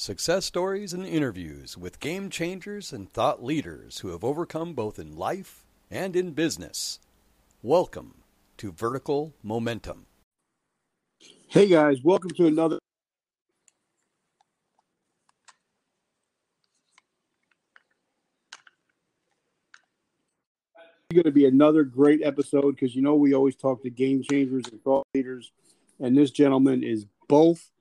[0.00, 5.16] Success stories and interviews with game changers and thought leaders who have overcome both in
[5.16, 7.00] life and in business.
[7.64, 8.22] Welcome
[8.58, 10.06] to Vertical Momentum.
[11.48, 12.78] Hey guys, welcome to another
[21.10, 24.22] It's going to be another great episode because you know we always talk to game
[24.22, 25.50] changers and thought leaders,
[25.98, 27.72] and this gentleman is both.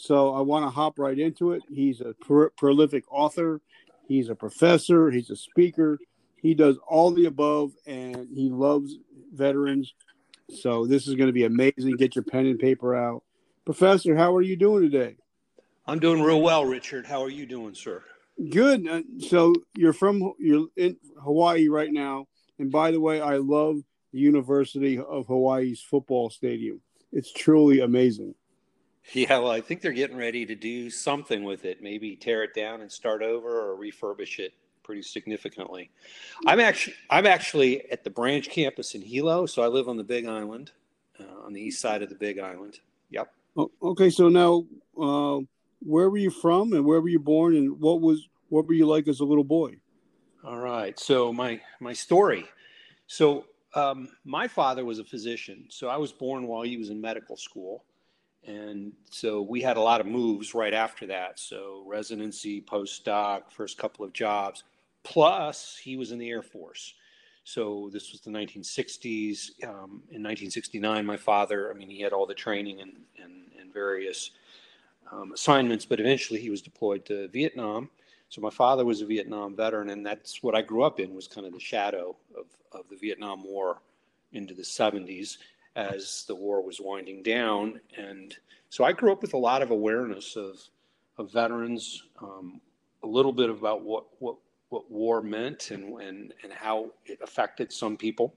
[0.00, 1.62] So I want to hop right into it.
[1.68, 2.14] He's a
[2.56, 3.60] prolific author,
[4.08, 5.98] he's a professor, he's a speaker,
[6.36, 8.96] he does all the above, and he loves
[9.32, 9.94] veterans.
[10.48, 11.96] So this is going to be amazing.
[11.96, 13.22] Get your pen and paper out,
[13.64, 14.16] Professor.
[14.16, 15.16] How are you doing today?
[15.86, 17.06] I'm doing real well, Richard.
[17.06, 18.02] How are you doing, sir?
[18.50, 18.88] Good.
[18.88, 22.26] Uh, so you're from you're in Hawaii right now
[22.60, 23.76] and by the way, I love
[24.12, 26.82] the University of Hawaii's football stadium.
[27.10, 28.34] It's truly amazing.
[29.12, 31.82] Yeah, well, I think they're getting ready to do something with it.
[31.82, 35.90] Maybe tear it down and start over, or refurbish it pretty significantly.
[36.46, 40.04] I'm actually I'm actually at the branch campus in Hilo, so I live on the
[40.04, 40.72] Big Island,
[41.18, 42.80] uh, on the east side of the Big Island.
[43.10, 43.32] Yep.
[43.56, 44.64] Oh, okay, so now,
[45.00, 45.40] uh,
[45.80, 48.86] where were you from, and where were you born, and what was what were you
[48.86, 49.76] like as a little boy?
[50.44, 50.98] All right.
[50.98, 52.46] So my my story.
[53.06, 55.66] So um, my father was a physician.
[55.68, 57.84] So I was born while he was in medical school,
[58.46, 61.38] and so we had a lot of moves right after that.
[61.38, 64.64] So residency, postdoc, first couple of jobs.
[65.02, 66.94] Plus, he was in the Air Force.
[67.44, 69.64] So this was the 1960s.
[69.64, 73.72] Um, in 1969, my father, I mean, he had all the training and, and, and
[73.72, 74.30] various
[75.10, 77.90] um, assignments, but eventually he was deployed to Vietnam
[78.30, 81.26] so my father was a Vietnam veteran, and that's what I grew up in was
[81.26, 83.82] kind of the shadow of, of the Vietnam War
[84.32, 85.38] into the 70s
[85.76, 87.80] as the war was winding down.
[87.96, 88.36] And
[88.68, 90.58] so I grew up with a lot of awareness of,
[91.18, 92.60] of veterans, um,
[93.02, 94.36] a little bit about what, what,
[94.68, 98.34] what war meant and, and, and how it affected some people.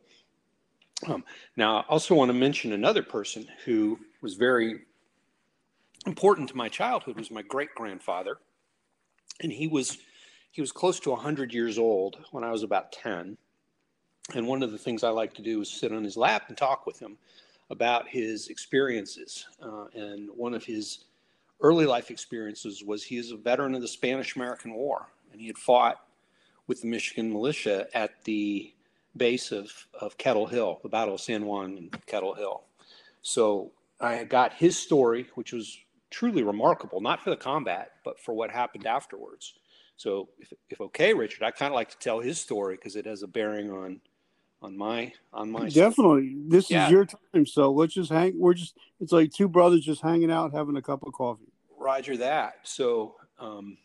[1.07, 1.23] Um,
[1.57, 4.81] now, I also want to mention another person who was very
[6.05, 8.37] important to my childhood was my great grandfather,
[9.41, 9.97] and he was
[10.51, 13.37] he was close to 100 years old when I was about 10.
[14.33, 16.57] And one of the things I like to do is sit on his lap and
[16.57, 17.17] talk with him
[17.69, 19.45] about his experiences.
[19.61, 21.05] Uh, and one of his
[21.61, 25.47] early life experiences was he is a veteran of the Spanish American War, and he
[25.47, 26.05] had fought
[26.67, 28.73] with the Michigan militia at the
[29.17, 32.63] base of, of Kettle Hill, the Battle of San Juan and Kettle Hill.
[33.21, 35.77] So I got his story, which was
[36.09, 39.53] truly remarkable, not for the combat, but for what happened afterwards.
[39.95, 43.05] So, if, if okay, Richard, I kind of like to tell his story because it
[43.05, 44.01] has a bearing on
[44.63, 45.93] on my on my definitely.
[45.93, 46.35] Story.
[46.47, 46.85] This yeah.
[46.85, 48.33] is your time, so let's just hang.
[48.39, 51.51] We're just it's like two brothers just hanging out, having a cup of coffee.
[51.77, 52.59] Roger that.
[52.63, 53.77] So, um,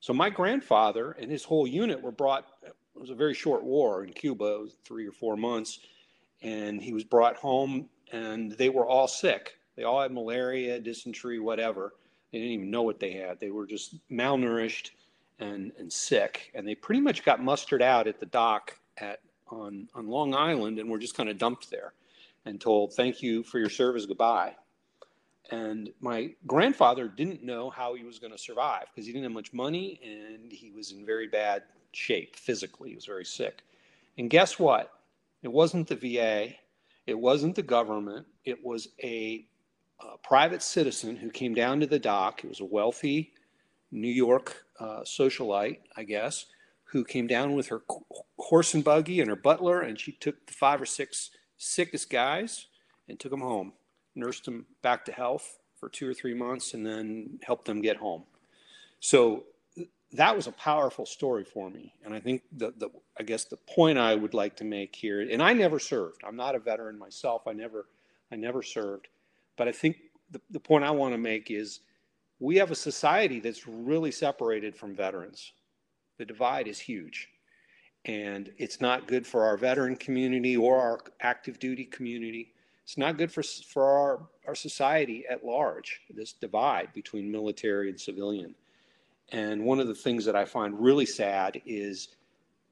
[0.00, 2.46] so my grandfather and his whole unit were brought.
[2.64, 4.44] It was a very short war in Cuba.
[4.54, 5.80] It was three or four months,
[6.42, 11.38] and he was brought home, and they were all sick they all had malaria, dysentery,
[11.38, 11.94] whatever.
[12.32, 13.38] They didn't even know what they had.
[13.38, 14.90] They were just malnourished
[15.38, 16.50] and, and sick.
[16.54, 19.20] And they pretty much got mustered out at the dock at
[19.50, 21.92] on, on Long Island and we were just kind of dumped there
[22.44, 24.54] and told, thank you for your service, goodbye.
[25.50, 29.32] And my grandfather didn't know how he was going to survive because he didn't have
[29.32, 31.62] much money and he was in very bad
[31.92, 32.90] shape physically.
[32.90, 33.62] He was very sick.
[34.18, 34.92] And guess what?
[35.42, 36.54] It wasn't the VA,
[37.06, 39.46] it wasn't the government, it was a
[40.00, 42.44] a private citizen who came down to the dock.
[42.44, 43.32] It was a wealthy
[43.90, 46.46] New York uh, socialite, I guess,
[46.90, 47.82] who came down with her
[48.38, 52.66] horse and buggy and her butler, and she took the five or six sickest guys
[53.08, 53.72] and took them home,
[54.14, 57.96] nursed them back to health for two or three months, and then helped them get
[57.96, 58.24] home.
[59.00, 59.44] So
[60.12, 63.56] that was a powerful story for me, and I think the, the I guess the
[63.56, 66.22] point I would like to make here, and I never served.
[66.26, 67.42] I'm not a veteran myself.
[67.46, 67.86] I never
[68.32, 69.08] I never served
[69.56, 69.96] but I think
[70.30, 71.80] the, the point I want to make is
[72.38, 75.52] we have a society that's really separated from veterans.
[76.18, 77.28] The divide is huge.
[78.04, 82.52] And it's not good for our veteran community or our active duty community.
[82.84, 88.00] It's not good for, for our, our society at large, this divide between military and
[88.00, 88.54] civilian.
[89.32, 92.08] And one of the things that I find really sad is,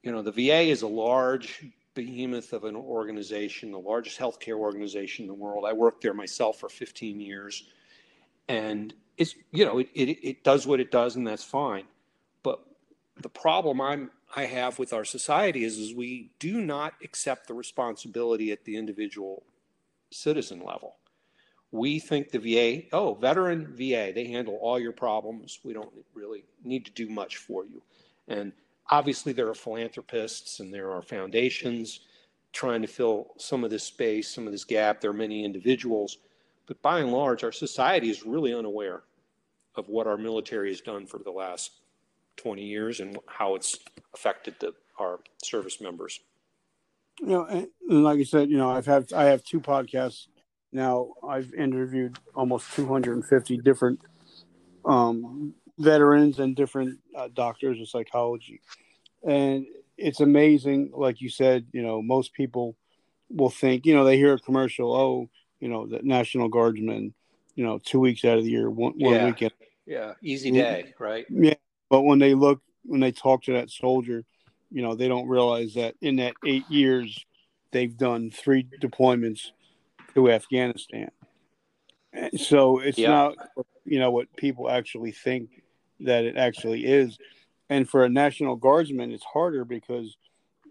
[0.05, 1.65] you know, the VA is a large
[1.95, 5.65] behemoth of an organization, the largest healthcare organization in the world.
[5.67, 7.65] I worked there myself for 15 years,
[8.49, 11.85] and it's you know it, it, it does what it does, and that's fine.
[13.21, 17.55] The problem I'm I have with our society is, is we do not accept the
[17.55, 19.45] responsibility at the individual
[20.11, 20.97] citizen level.
[21.71, 25.59] we think the VA, oh, veteran VA, they handle all your problems.
[25.65, 27.83] We don't really need to do much for you.
[28.29, 28.53] And
[28.91, 32.01] obviously, there are philanthropists and there are foundations
[32.53, 35.01] trying to fill some of this space, some of this gap.
[35.01, 36.19] There are many individuals.
[36.67, 39.03] But by and large, our society is really unaware
[39.75, 41.73] of what our military has done for the last
[42.37, 43.79] 20 years and how it's
[44.15, 46.21] affected the, our service members.
[47.21, 47.69] You know, and
[48.05, 50.27] like I said, you know, I've had I have two podcasts
[50.73, 51.13] now.
[51.27, 54.01] I've interviewed almost 250 different
[54.85, 58.61] um, veterans and different uh, doctors of psychology,
[59.27, 59.65] and
[59.97, 60.91] it's amazing.
[60.93, 62.77] Like you said, you know, most people
[63.31, 65.29] will think, you know, they hear a commercial, oh,
[65.61, 67.15] you know, the National Guardsman,
[67.55, 69.25] you know, two weeks out of the year, one, one Yeah.
[69.25, 69.53] weekend.
[69.87, 71.27] Yeah, easy day, right?
[71.29, 71.55] Yeah,
[71.95, 74.25] but when they look, when they talk to that soldier,
[74.73, 77.25] you know, they don't realize that in that eight years,
[77.71, 79.53] they've done three deployments
[80.17, 81.13] to Afghanistan.
[82.13, 83.11] And so it's Yeah.
[83.11, 83.37] not,
[83.85, 85.63] you know, what people actually think
[86.01, 87.17] that it actually is.
[87.71, 90.17] And for a National Guardsman, it's harder because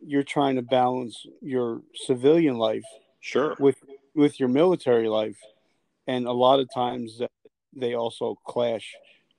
[0.06, 2.84] you're trying to balance your civilian life
[3.22, 3.56] Sure.
[3.60, 3.78] with
[4.14, 5.40] with your military life,
[6.06, 7.32] and a lot of times that
[7.72, 8.94] they also clash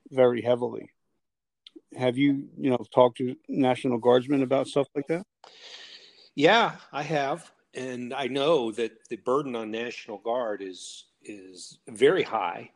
[0.09, 0.89] very heavily.
[1.97, 5.25] Have you, you know, talked to National Guardsmen about stuff like that?
[6.35, 12.23] Yeah, I have, and I know that the burden on National Guard is is very
[12.23, 12.69] high.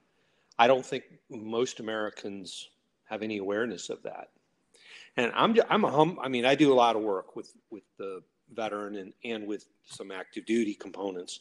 [0.58, 2.70] I don't think most Americans
[3.06, 4.30] have any awareness of that.
[5.18, 6.20] And I'm I'm a hum.
[6.22, 8.22] I mean, I do a lot of work with with the
[8.54, 11.40] veteran and and with some active duty components.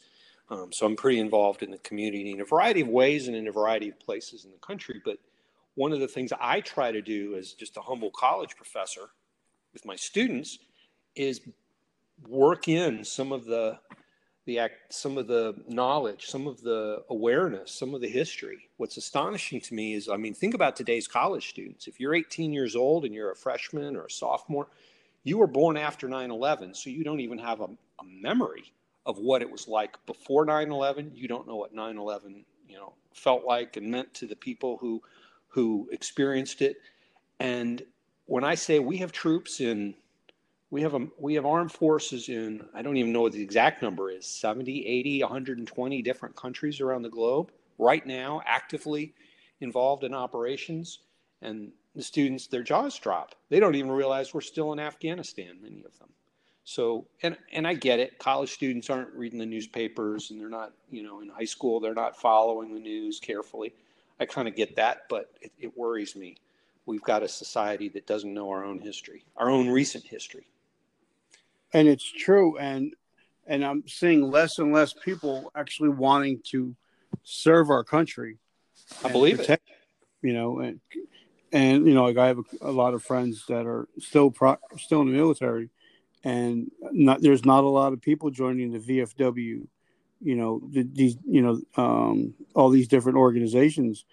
[0.49, 3.47] Um, so I'm pretty involved in the community in a variety of ways and in
[3.47, 4.99] a variety of places in the country.
[5.05, 5.19] But
[5.75, 9.09] one of the things I try to do as just a humble college professor
[9.73, 10.59] with my students
[11.15, 11.41] is
[12.27, 13.79] work in some of the
[14.45, 18.69] the act some of the knowledge some of the awareness some of the history.
[18.77, 21.87] What's astonishing to me is i mean think about today's college students.
[21.87, 24.67] If you're 18 years old and you're a freshman or a sophomore
[25.23, 28.73] you were born after 9-11 so you don't even have a, a memory
[29.05, 33.45] of what it was like before 9-11 you don't know what 9-11 you know felt
[33.45, 35.01] like and meant to the people who
[35.49, 36.77] who experienced it.
[37.39, 37.83] And
[38.29, 39.95] when i say we have troops in
[40.71, 43.81] we have a, we have armed forces in I don't even know what the exact
[43.81, 49.15] number is 70 80 120 different countries around the globe right now actively
[49.61, 50.99] involved in operations.
[51.41, 53.33] And the students their jaws drop.
[53.49, 56.09] They don't even realize we're still in Afghanistan many of them.
[56.65, 58.19] So and and I get it.
[58.19, 61.95] College students aren't reading the newspapers and they're not you know in high school they're
[61.95, 63.73] not following the news carefully
[64.19, 66.37] I kind of get that but it, it worries me
[66.85, 70.47] we've got a society that doesn't know our own history our own recent history
[71.73, 72.93] And it's true, and
[73.45, 76.75] and I'm seeing less and less people actually wanting to
[77.23, 78.37] serve our country.
[79.03, 79.61] I believe it.
[80.21, 80.79] You know, and
[81.51, 84.57] and you know, like I have a, a lot of friends that are still pro,
[84.77, 85.69] still in the military,
[86.23, 89.67] and not there's not a lot of people joining the VFW.
[90.21, 94.05] You know, the, these you know um, all these different organizations.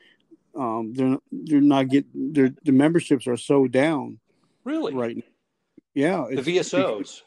[0.54, 4.18] Um, they're they're not get their the memberships are so down
[4.64, 4.94] Really?
[4.94, 5.22] right now.
[5.94, 7.22] Yeah, The VSOs.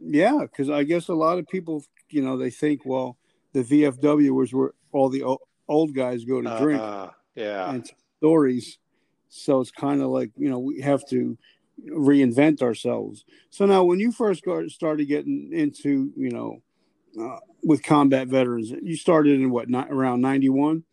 [0.00, 3.16] yeah, because I guess a lot of people, you know, they think, well,
[3.52, 5.24] the VFW was where all the
[5.68, 7.70] old guys go to drink Uh, yeah.
[7.70, 8.78] and stories.
[9.28, 11.36] So it's kind of like, you know, we have to
[11.86, 13.24] reinvent ourselves.
[13.50, 16.62] So now, when you first got, started getting into, you know,
[17.20, 20.84] uh, with combat veterans, you started in what, not around 91?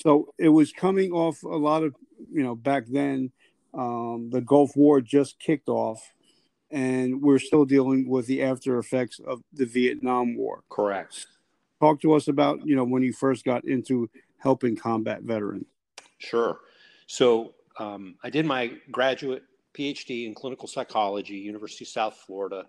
[0.00, 1.94] So it was coming off a lot of,
[2.30, 3.32] you know, back then,
[3.74, 6.00] um, the Gulf War just kicked off
[6.70, 10.62] and we're still dealing with the after effects of the Vietnam War.
[10.70, 11.26] Correct.
[11.80, 15.66] Talk to us about, you know, when you first got into helping combat veterans.
[16.18, 16.58] Sure.
[17.06, 19.44] So um, I did my graduate
[19.76, 22.64] PhD in clinical psychology, University of South Florida,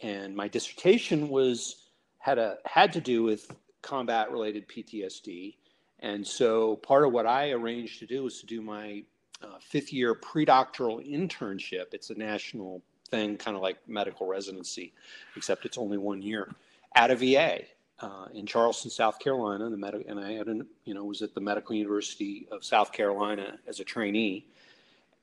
[0.00, 1.83] and my dissertation was
[2.24, 5.56] had a had to do with combat related PTSD.
[6.00, 9.02] And so part of what I arranged to do was to do my
[9.42, 11.92] uh, fifth year pre-doctoral internship.
[11.92, 14.94] It's a national thing, kind of like medical residency,
[15.36, 16.50] except it's only one year
[16.94, 17.58] at a VA
[18.00, 19.68] uh, in Charleston, South Carolina.
[19.68, 22.90] The med- and I had an, you know was at the Medical University of South
[22.90, 24.46] Carolina as a trainee,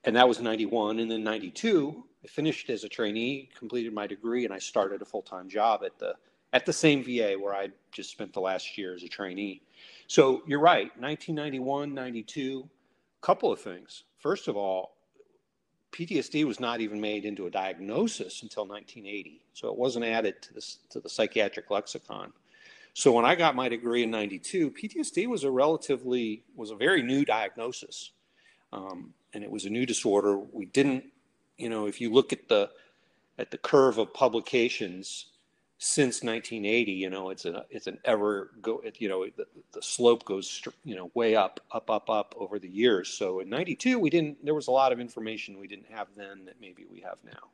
[0.03, 0.99] and that was '91.
[0.99, 5.05] And then '92, I finished as a trainee, completed my degree, and I started a
[5.05, 6.13] full time job at the
[6.53, 9.61] at the same VA where I just spent the last year as a trainee.
[10.07, 12.69] So you're right, 1991, 92,
[13.21, 14.03] couple of things.
[14.19, 14.97] First of all,
[15.91, 20.53] PTSD was not even made into a diagnosis until 1980, so it wasn't added to
[20.53, 22.31] this to the psychiatric lexicon.
[22.93, 27.01] So when I got my degree in '92, PTSD was a relatively was a very
[27.01, 28.11] new diagnosis,
[28.71, 30.37] um, and it was a new disorder.
[30.37, 31.05] We didn't,
[31.57, 32.69] you know, if you look at the
[33.37, 35.30] at the curve of publications
[35.83, 40.23] since 1980, you know, it's a it's an ever go, you know, the, the slope
[40.25, 43.09] goes, you know, way up, up, up, up over the years.
[43.09, 44.45] So in '92, we didn't.
[44.45, 47.49] There was a lot of information we didn't have then that maybe we have now.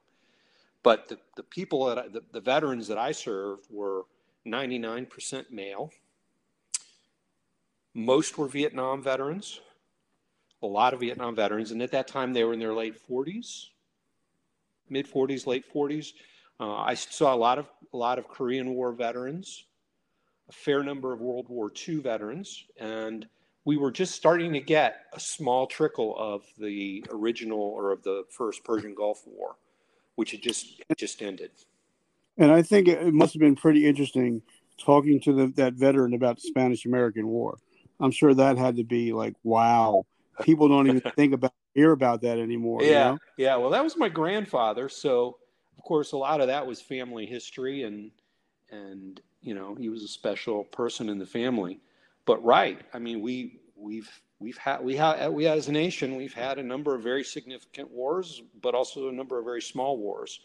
[0.84, 4.04] But the, the people that I, the, the veterans that I served were
[4.46, 5.94] 99% male.
[7.94, 9.62] Most were Vietnam veterans,
[10.62, 13.68] a lot of Vietnam veterans, and at that time they were in their late 40s,
[14.90, 16.12] mid 40s, late 40s.
[16.60, 19.66] Uh, I saw a lot of a lot of Korean War veterans,
[20.50, 23.28] a fair number of World War II veterans, and
[23.66, 28.24] we were just starting to get a small trickle of the original or of the
[28.30, 29.58] first Persian Gulf War,
[30.16, 31.52] which had just just ended.
[32.38, 34.42] And I think it must have been pretty interesting
[34.78, 37.58] talking to the, that veteran about the Spanish American War.
[38.00, 40.06] I'm sure that had to be like, wow.
[40.42, 42.82] People don't even think about hear about that anymore.
[42.82, 43.18] Yeah, you know?
[43.38, 43.56] yeah.
[43.56, 45.38] Well, that was my grandfather, so
[45.78, 48.12] of course a lot of that was family history, and
[48.72, 51.80] and you know he was a special person in the family.
[52.26, 56.34] But right, I mean we we've we've had we have we as a nation we've
[56.34, 60.40] had a number of very significant wars, but also a number of very small wars.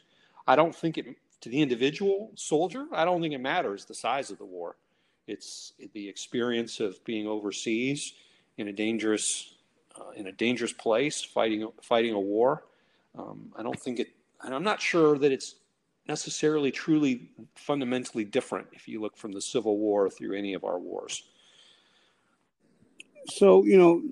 [0.46, 1.06] I don't think it
[1.42, 4.76] to the individual soldier, I don't think it matters the size of the war.
[5.26, 8.14] It's the experience of being overseas
[8.58, 9.54] in a dangerous
[9.98, 12.64] uh, in a dangerous place, fighting fighting a war.
[13.16, 14.08] Um, I don't think it.
[14.42, 15.56] I'm not sure that it's
[16.08, 20.78] necessarily truly fundamentally different if you look from the Civil War through any of our
[20.78, 21.22] wars.
[23.28, 24.02] So you know,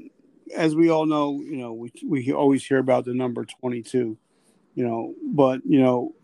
[0.54, 4.16] as we all know, you know, we we always hear about the number 22.
[4.76, 6.14] You know, but you know,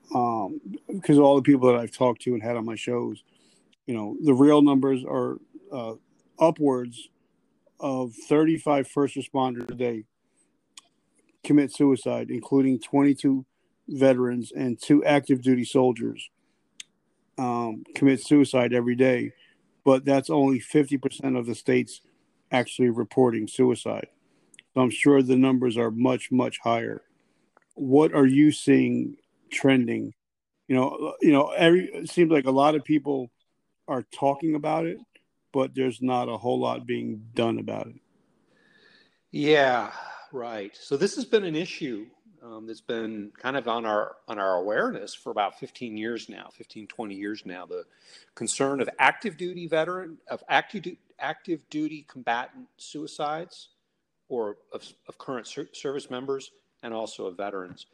[0.89, 3.23] because um, all the people that I've talked to and had on my shows,
[3.87, 5.39] you know, the real numbers are
[5.73, 5.95] uh,
[6.39, 7.09] upwards
[7.81, 10.05] of 35 first responders a day
[11.45, 13.45] commit suicide, including 22
[13.89, 16.29] veterans and two active duty soldiers
[17.39, 19.33] um, commit suicide every day.
[19.85, 22.01] But that's only 50% of the states
[22.51, 24.09] actually reporting suicide.
[24.75, 27.03] So I'm sure the numbers are much, much higher.
[27.75, 29.17] What are you seeing
[29.51, 30.15] trending.
[30.69, 33.31] You know, you know, every it seems like a lot of people
[33.89, 34.99] are talking about it,
[35.53, 37.97] but there's not a whole lot being done about it.
[39.31, 39.93] Yeah,
[40.33, 40.77] right.
[40.77, 42.07] So this has been an issue
[42.47, 46.49] um, that's been kind of on our on our awareness for about 15 years now,
[46.53, 47.67] 15 20 years now.
[47.67, 47.85] The
[48.35, 50.87] concern of active duty veteran of active
[51.19, 53.71] active duty combatant suicides,
[54.29, 57.87] or of, of current ser- service members, and also of veterans.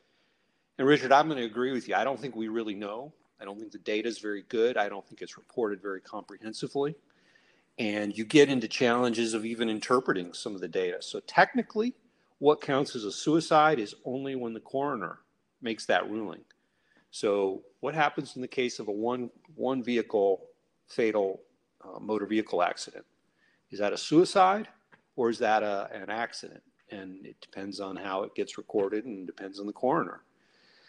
[0.78, 1.94] And Richard, I'm going to agree with you.
[1.94, 3.12] I don't think we really know.
[3.40, 4.76] I don't think the data is very good.
[4.76, 6.94] I don't think it's reported very comprehensively.
[7.78, 10.98] And you get into challenges of even interpreting some of the data.
[11.00, 11.94] So, technically,
[12.42, 15.20] what counts as a suicide is only when the coroner
[15.60, 16.40] makes that ruling.
[17.12, 20.48] So, what happens in the case of a one, one vehicle
[20.88, 21.40] fatal
[21.84, 23.04] uh, motor vehicle accident?
[23.70, 24.66] Is that a suicide
[25.14, 26.64] or is that a, an accident?
[26.90, 30.24] And it depends on how it gets recorded and depends on the coroner.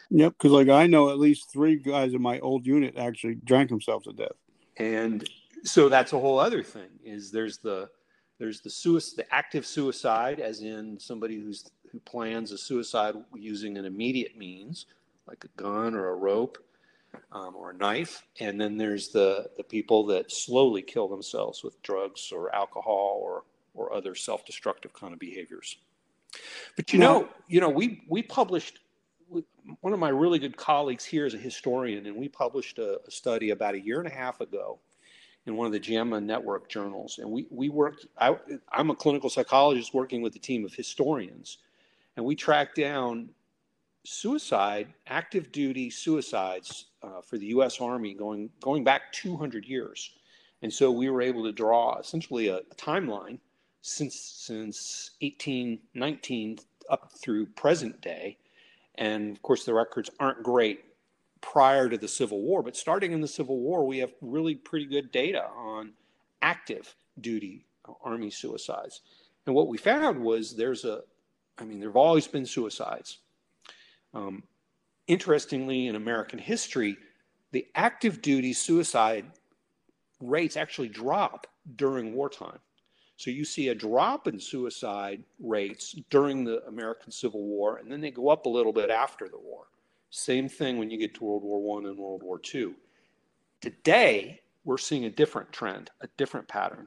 [0.10, 3.70] Yep, because like I know at least three guys in my old unit actually drank
[3.70, 4.40] themselves to death.
[4.78, 5.30] And
[5.64, 6.90] so that's a whole other thing.
[7.06, 7.92] Is there's the
[8.44, 13.78] there's the suicide, the active suicide, as in somebody who's who plans a suicide using
[13.78, 14.88] an immediate means,
[15.30, 16.58] like a gun or a rope
[17.32, 21.82] um, or a knife, and then there's the the people that slowly kill themselves with
[21.84, 23.46] drugs or alcohol or
[23.76, 25.78] or other self-destructive kind of behaviors.
[26.76, 28.80] But you know, you know, we we published
[29.80, 33.10] one of my really good colleagues here is a historian, and we published a, a,
[33.10, 34.80] study about a year and a half ago
[35.46, 37.20] in one of the JAMA network journals.
[37.20, 38.38] And we, we worked, I,
[38.72, 41.58] I'm a clinical psychologist working with a team of historians,
[42.16, 43.30] and we tracked down
[44.06, 47.80] suicide, active duty suicides uh, for the U.S.
[47.80, 50.12] Army going, going back 200 years.
[50.62, 53.40] And so we were able to draw essentially a, a timeline
[53.82, 56.60] since, since 1819
[56.90, 58.38] up through present day
[58.96, 60.86] and of course, the records aren't great
[61.44, 64.86] prior to the Civil War, but starting in the Civil War, we have really pretty
[64.86, 65.92] good data on
[66.42, 67.66] active duty
[68.04, 69.02] Army suicides.
[69.46, 71.02] And what we found was there's a,
[71.60, 73.20] I mean, there have always been suicides.
[74.14, 74.44] Um,
[75.08, 76.98] interestingly, in American history,
[77.52, 79.26] the active duty suicide
[80.22, 81.46] rates actually drop
[81.76, 82.60] during wartime.
[83.18, 88.02] So you see a drop in suicide rates during the American Civil War, and then
[88.02, 89.66] they go up a little bit after the war.
[90.16, 92.76] Same thing when you get to World War One and World War Two.
[93.62, 96.86] Today, we're seeing a different trend, a different pattern.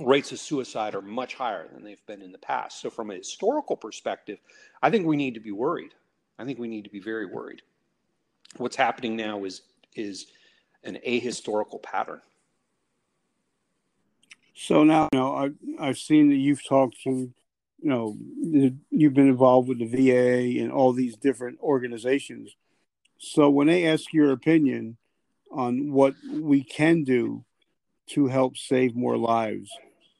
[0.00, 2.80] Rates of suicide are much higher than they've been in the past.
[2.80, 4.40] So, from a historical perspective,
[4.82, 5.92] I think we need to be worried.
[6.36, 7.62] I think we need to be very worried.
[8.56, 9.62] What's happening now is
[9.94, 10.26] is
[10.82, 12.22] an ahistorical pattern.
[14.52, 17.32] So now, you know, I, I've seen that you've talked to,
[17.82, 18.16] you know,
[18.90, 22.54] you've been involved with the VA and all these different organizations.
[23.18, 24.96] So when they ask your opinion
[25.50, 27.44] on what we can do
[28.10, 29.68] to help save more lives,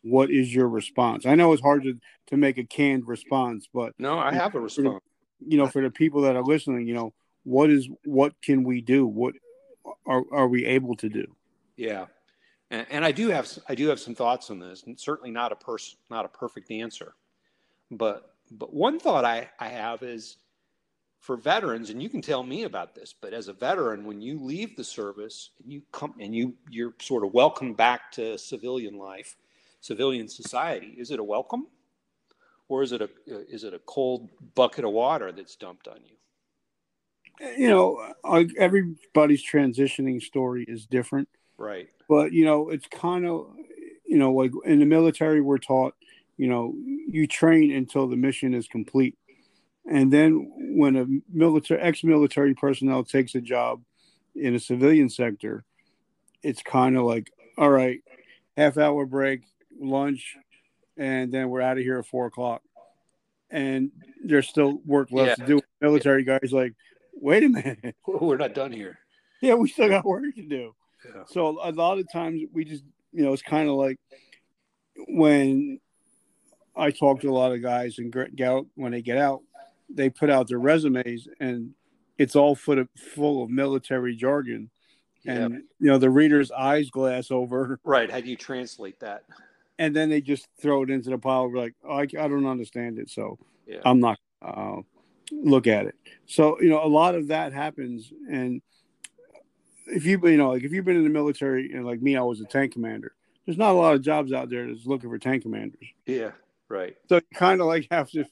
[0.02, 1.24] what is your response?
[1.24, 4.60] I know it's hard to, to make a canned response, but no, I have a
[4.60, 5.02] response.
[5.38, 7.12] You know, for the people that are listening, you know,
[7.44, 9.06] what is what can we do?
[9.06, 9.34] What
[10.06, 11.36] are are we able to do?
[11.76, 12.06] Yeah,
[12.70, 15.50] and, and I do have I do have some thoughts on this, and certainly not
[15.52, 17.14] a person not a perfect answer,
[17.92, 20.36] but but one thought I I have is
[21.20, 24.40] for veterans, and you can tell me about this, but as a veteran, when you
[24.40, 28.98] leave the service and you come and you you're sort of welcome back to civilian
[28.98, 29.36] life,
[29.80, 31.68] civilian society, is it a welcome,
[32.68, 36.00] or is it a uh, is it a cold bucket of water that's dumped on
[36.04, 36.16] you?
[37.40, 38.12] Eh, you know,
[38.58, 41.28] everybody's transitioning story is different.
[41.58, 41.88] Right.
[42.08, 43.54] But, you know, it's kind of,
[44.06, 45.94] you know, like in the military, we're taught,
[46.36, 46.74] you know,
[47.08, 49.16] you train until the mission is complete.
[49.88, 53.82] And then when a military, ex military personnel takes a job
[54.34, 55.64] in a civilian sector,
[56.42, 58.00] it's kind of like, all right,
[58.56, 59.42] half hour break,
[59.80, 60.36] lunch,
[60.96, 62.62] and then we're out of here at four o'clock.
[63.50, 63.90] And
[64.24, 65.46] there's still work left yeah.
[65.46, 65.60] to do.
[65.80, 66.74] Military guys like,
[67.14, 68.98] wait a minute, we're not done here.
[69.40, 70.74] Yeah, we still got work to do.
[71.26, 73.98] So a lot of times we just, you know, it's kind of like
[75.08, 75.80] when
[76.74, 79.42] I talk to a lot of guys and get out when they get out,
[79.88, 81.74] they put out their resumes and
[82.18, 84.70] it's all full of, full of military jargon.
[85.24, 87.78] And you know the reader's eyes glass over.
[87.84, 88.10] Right.
[88.10, 89.22] How do you translate that?
[89.78, 91.48] And then they just throw it into the pile.
[91.48, 93.78] We're like, oh, I, I don't understand it, so yeah.
[93.84, 94.78] I'm not uh,
[95.30, 95.94] look at it.
[96.26, 98.62] So you know, a lot of that happens, and
[99.86, 102.22] if you you know like if you've been in the military and like me, I
[102.22, 103.14] was a tank commander.
[103.46, 105.86] There's not a lot of jobs out there that's looking for tank commanders.
[106.06, 106.32] Yeah,
[106.72, 106.96] right.
[107.08, 108.24] So you kind of like have to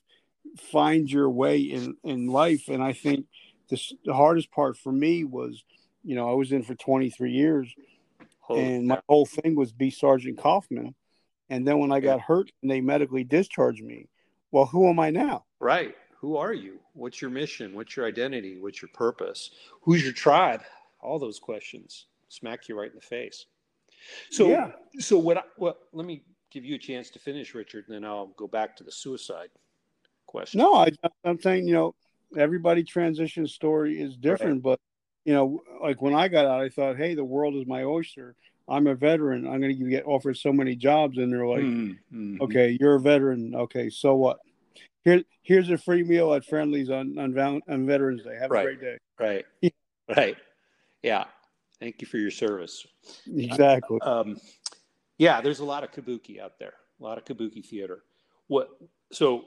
[0.72, 3.26] find your way in in life, and I think
[3.68, 5.62] this the hardest part for me was,
[6.02, 7.72] you know, I was in for 23 years,
[8.40, 10.94] Holy and my whole thing was be Sergeant Kaufman,
[11.48, 14.08] and then when I got hurt and they medically discharged me,
[14.50, 15.44] well, who am I now?
[15.60, 15.94] Right.
[16.20, 16.80] Who are you?
[16.92, 17.74] What's your mission?
[17.74, 18.58] What's your identity?
[18.60, 19.50] What's your purpose?
[19.82, 20.62] Who's your tribe?
[21.02, 23.46] all those questions smack you right in the face.
[24.30, 24.70] So, yeah.
[24.98, 25.38] so what?
[25.38, 28.46] I, well, let me give you a chance to finish, Richard, and then I'll go
[28.46, 29.50] back to the suicide
[30.26, 30.58] question.
[30.58, 30.90] No, I,
[31.24, 31.94] am saying you know
[32.36, 34.62] everybody transition story is different, right.
[34.62, 34.80] but
[35.24, 38.34] you know, like when I got out, I thought, hey, the world is my oyster.
[38.68, 39.46] I'm a veteran.
[39.46, 42.40] I'm going to get offered so many jobs, and they're like, mm-hmm.
[42.40, 43.54] okay, you're a veteran.
[43.54, 44.38] Okay, so what?
[45.02, 48.36] Here, here's a free meal at Friendly's on on, on Veterans Day.
[48.38, 48.60] Have right.
[48.60, 48.98] a great day.
[49.18, 49.74] Right.
[50.16, 50.36] Right.
[51.04, 51.24] Yeah.
[51.78, 52.86] Thank you for your service.
[53.26, 54.00] Exactly.
[54.02, 54.36] Um,
[55.20, 58.04] yeah, there's a lot of kabuki out there, a lot of kabuki theater.
[58.46, 58.70] What?
[59.12, 59.44] So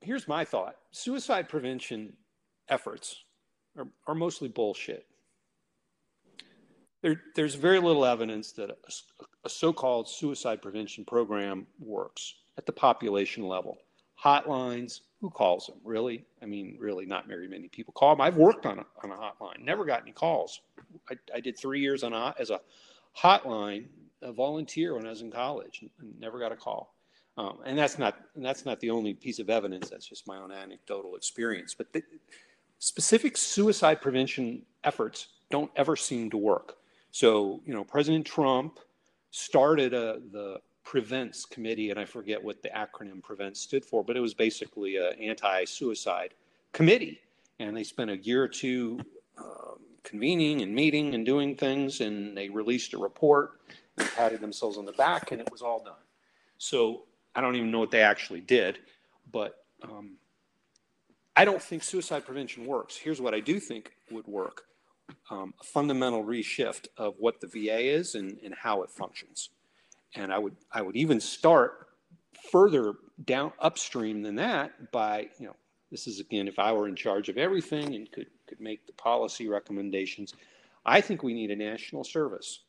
[0.00, 2.12] here's my thought suicide prevention
[2.68, 3.22] efforts
[3.78, 5.06] are, are mostly bullshit.
[7.00, 8.76] There, there's very little evidence that a,
[9.44, 13.78] a so called suicide prevention program works at the population level.
[14.20, 15.76] Hotlines, who calls them?
[15.84, 16.24] Really?
[16.42, 18.20] I mean, really, not very many people call them.
[18.20, 20.60] I've worked on a, on a hotline, never got any calls.
[21.08, 22.60] I, I did three years on a, as a
[23.16, 23.84] hotline,
[24.22, 26.94] a volunteer when I was in college, and never got a call.
[27.38, 29.90] Um, and that's not and that's not the only piece of evidence.
[29.90, 31.74] That's just my own anecdotal experience.
[31.74, 32.02] But the,
[32.78, 36.76] specific suicide prevention efforts don't ever seem to work.
[37.10, 38.78] So you know, President Trump
[39.30, 44.16] started a, the Prevents Committee, and I forget what the acronym Prevents stood for, but
[44.16, 46.34] it was basically an anti-suicide
[46.72, 47.20] committee,
[47.58, 49.00] and they spent a year or two
[49.36, 53.60] um, convening and meeting and doing things, and they released a report
[53.98, 55.94] and patted themselves on the back, and it was all done.
[56.58, 57.02] So
[57.34, 58.78] I don't even know what they actually did,
[59.30, 60.16] but um,
[61.34, 62.96] I don't think suicide prevention works.
[62.96, 64.62] Here's what I do think would work:
[65.30, 69.50] um, a fundamental reshift of what the VA is and, and how it functions
[70.16, 71.88] and I would I would even start
[72.50, 75.56] further down upstream than that by you know
[75.90, 78.92] this is again if I were in charge of everything and could could make the
[78.92, 80.34] policy recommendations.
[80.84, 82.60] I think we need a national service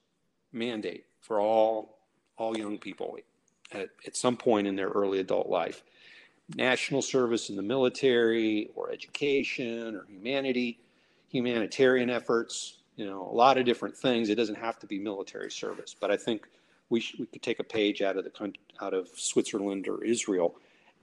[0.51, 1.97] mandate for all
[2.37, 3.17] all young people
[3.71, 5.83] at, at some point in their early adult life.
[6.55, 10.79] National service in the military or education or humanity,
[11.29, 14.29] humanitarian efforts, you know, a lot of different things.
[14.29, 16.47] It doesn't have to be military service, but I think
[16.89, 20.55] we sh- we could take a page out of the out of Switzerland or Israel,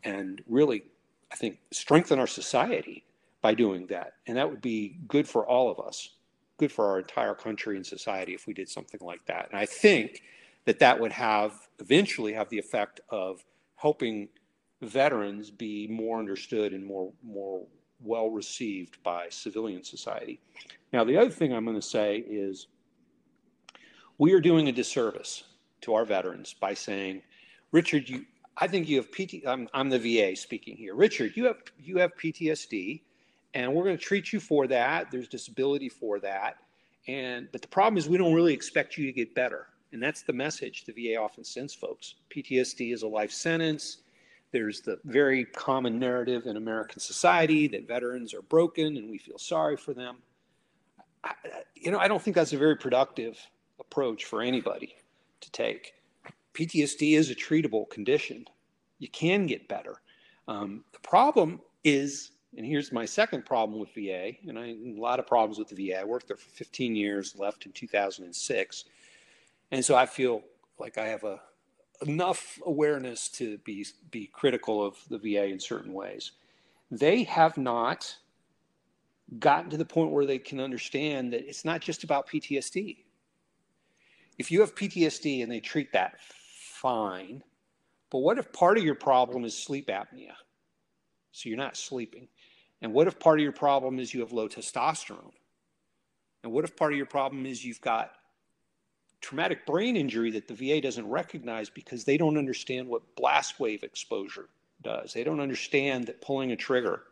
[0.03, 0.85] and really,
[1.31, 3.05] I think strengthen our society
[3.42, 6.11] by doing that, and that would be good for all of us,
[6.56, 9.48] good for our entire country and society if we did something like that.
[9.50, 10.22] And I think
[10.64, 13.44] that that would have eventually have the effect of
[13.76, 14.28] helping
[14.82, 17.66] veterans be more understood and more more
[18.00, 20.40] well received by civilian society.
[20.92, 22.68] Now, the other thing I'm going to say is
[24.18, 25.44] we are doing a disservice
[25.82, 27.22] to our veterans by saying,
[27.72, 28.24] Richard, you,
[28.56, 29.46] I think you have PT.
[29.46, 30.94] I'm, I'm the VA speaking here.
[30.94, 33.02] Richard, you have you have PTSD,
[33.54, 35.10] and we're going to treat you for that.
[35.10, 36.56] There's disability for that,
[37.06, 40.22] and but the problem is we don't really expect you to get better, and that's
[40.22, 42.16] the message the VA often sends folks.
[42.30, 43.98] PTSD is a life sentence.
[44.54, 49.36] There's the very common narrative in American society that veterans are broken and we feel
[49.36, 50.18] sorry for them.
[51.24, 51.34] I,
[51.74, 53.36] you know, I don't think that's a very productive
[53.80, 54.94] approach for anybody
[55.40, 55.94] to take.
[56.54, 58.46] PTSD is a treatable condition.
[59.00, 59.96] You can get better.
[60.46, 65.18] Um, the problem is, and here's my second problem with VA, and I a lot
[65.18, 66.00] of problems with the VA.
[66.00, 68.84] I worked there for 15 years, left in 2006,
[69.70, 70.42] and so I feel
[70.78, 71.40] like I have a
[72.02, 76.32] enough awareness to be be critical of the VA in certain ways.
[76.90, 78.16] They have not
[79.38, 82.98] gotten to the point where they can understand that it's not just about PTSD.
[84.38, 87.42] If you have PTSD and they treat that fine,
[88.10, 90.34] but what if part of your problem is sleep apnea?
[91.32, 92.28] So you're not sleeping.
[92.84, 95.32] And what if part of your problem is you have low testosterone?
[96.42, 98.12] And what if part of your problem is you've got
[99.22, 103.84] traumatic brain injury that the VA doesn't recognize because they don't understand what blast wave
[103.84, 104.50] exposure
[104.82, 105.14] does.
[105.14, 107.04] They don't understand that pulling a trigger,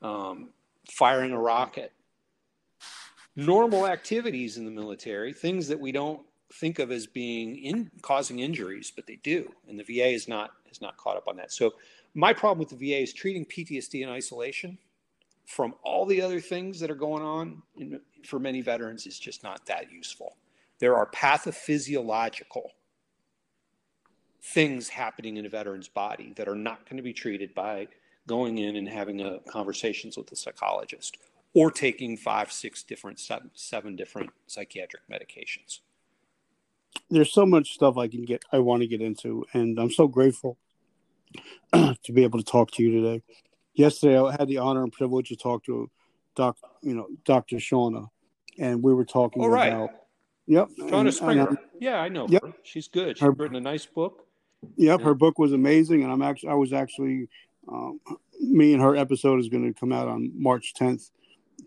[0.00, 0.48] um,
[0.90, 1.92] firing a rocket,
[3.36, 8.38] normal activities in the military, things that we don't think of as being in causing
[8.38, 11.52] injuries, but they do, and the VA is not is not caught up on that.
[11.52, 11.74] So
[12.14, 14.78] my problem with the VA is treating PTSD in isolation
[15.46, 19.42] from all the other things that are going on in, for many veterans is just
[19.42, 20.36] not that useful.
[20.78, 22.68] There are pathophysiological
[24.42, 27.88] things happening in a veteran's body that are not going to be treated by
[28.26, 31.16] going in and having a, conversations with a psychologist
[31.54, 35.80] or taking five, six different, seven, seven different psychiatric medications.
[37.10, 40.08] There's so much stuff I can get, I want to get into, and I'm so
[40.08, 40.58] grateful
[41.72, 43.22] to be able to talk to you today.
[43.74, 45.90] Yesterday, I had the honor and privilege to talk to
[46.36, 47.56] Doc, you know, Dr.
[47.56, 48.08] Shauna,
[48.58, 49.72] and we were talking All right.
[49.72, 49.90] about
[50.46, 50.68] Yep.
[50.78, 51.56] Shauna Springer.
[51.80, 52.42] yeah, I know yep.
[52.42, 52.52] her.
[52.62, 53.16] She's good.
[53.16, 54.26] She's her, written a nice book.
[54.76, 55.04] Yep, yeah.
[55.04, 57.28] her book was amazing, and I'm actually I was actually
[57.68, 58.00] um,
[58.40, 61.10] me and her episode is going to come out on March 10th.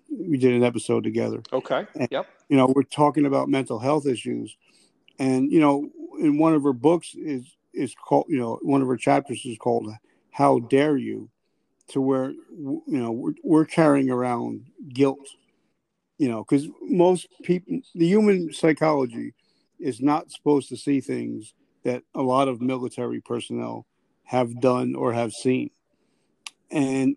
[0.10, 1.42] We did an episode together.
[1.52, 1.86] Okay.
[1.96, 2.28] And, yep.
[2.50, 4.56] You know, we're talking about mental health issues,
[5.20, 5.90] and you know,
[6.20, 9.58] in one of her books is is called you know one of her chapters is
[9.58, 9.92] called
[10.32, 11.30] "How Dare You,"
[11.90, 15.28] to where you know we're, we're carrying around guilt
[16.18, 19.34] you know, because most people, the human psychology
[19.80, 23.86] is not supposed to see things that a lot of military personnel
[24.24, 25.70] have done or have seen.
[26.72, 27.16] And,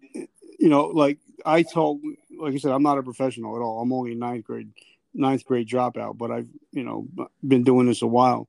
[0.58, 2.02] you know, like I told,
[2.38, 3.80] like I said, I'm not a professional at all.
[3.80, 4.70] I'm only a ninth grade,
[5.14, 7.08] ninth grade dropout, but I've, you know,
[7.46, 8.48] been doing this a while.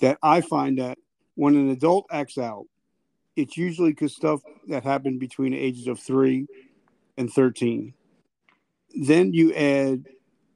[0.00, 0.98] That I find that
[1.36, 2.66] when an adult acts out,
[3.36, 6.46] it's usually because stuff that happened between the ages of three
[7.16, 7.94] and 13
[8.94, 10.06] then you add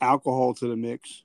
[0.00, 1.24] alcohol to the mix.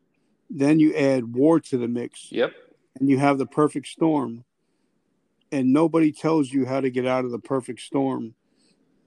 [0.50, 2.32] Then you add war to the mix.
[2.32, 2.54] Yep.
[3.00, 4.44] And you have the perfect storm.
[5.52, 8.34] And nobody tells you how to get out of the perfect storm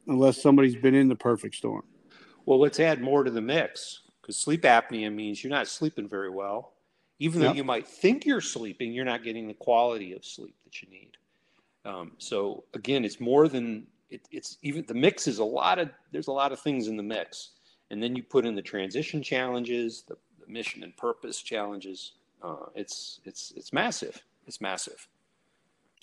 [0.07, 1.85] unless somebody's been in the perfect storm.
[2.45, 6.31] Well, let's add more to the mix because sleep apnea means you're not sleeping very
[6.31, 6.75] well.
[7.19, 7.57] Even though yep.
[7.57, 11.13] you might think you're sleeping, you're not getting the quality of sleep that you need.
[11.85, 15.91] Um, so again, it's more than it, it's even the mix is a lot of
[16.13, 17.51] there's a lot of things in the mix
[17.91, 22.13] and then you put in the transition challenges, the, the mission and purpose challenges.
[22.43, 24.23] Uh, it's it's it's massive.
[24.47, 25.07] It's massive.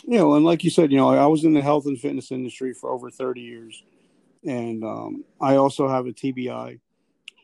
[0.06, 2.32] You know, and like you said, you know, I was in the health and fitness
[2.32, 3.84] industry for over thirty years,
[4.46, 6.80] and um, I also have a TBI.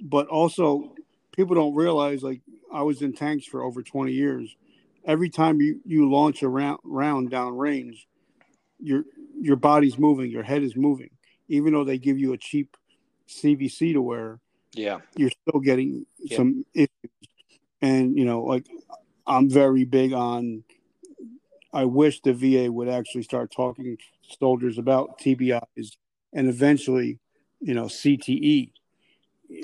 [0.02, 0.96] But also,
[1.36, 4.56] people don't realize like I was in tanks for over twenty years.
[5.06, 8.08] Every time you you launch a round round down range,
[8.80, 9.04] your
[9.40, 11.10] your body's moving, your head is moving,
[11.48, 12.76] even though they give you a cheap
[13.28, 14.40] CVC to wear,
[14.74, 16.38] yeah, you're still getting yeah.
[16.38, 16.90] some issues.
[17.82, 18.66] And you know, like
[19.26, 20.64] I'm very big on.
[21.74, 25.98] I wish the VA would actually start talking to soldiers about TBIs
[26.34, 27.20] and eventually,
[27.60, 28.72] you know, CTE,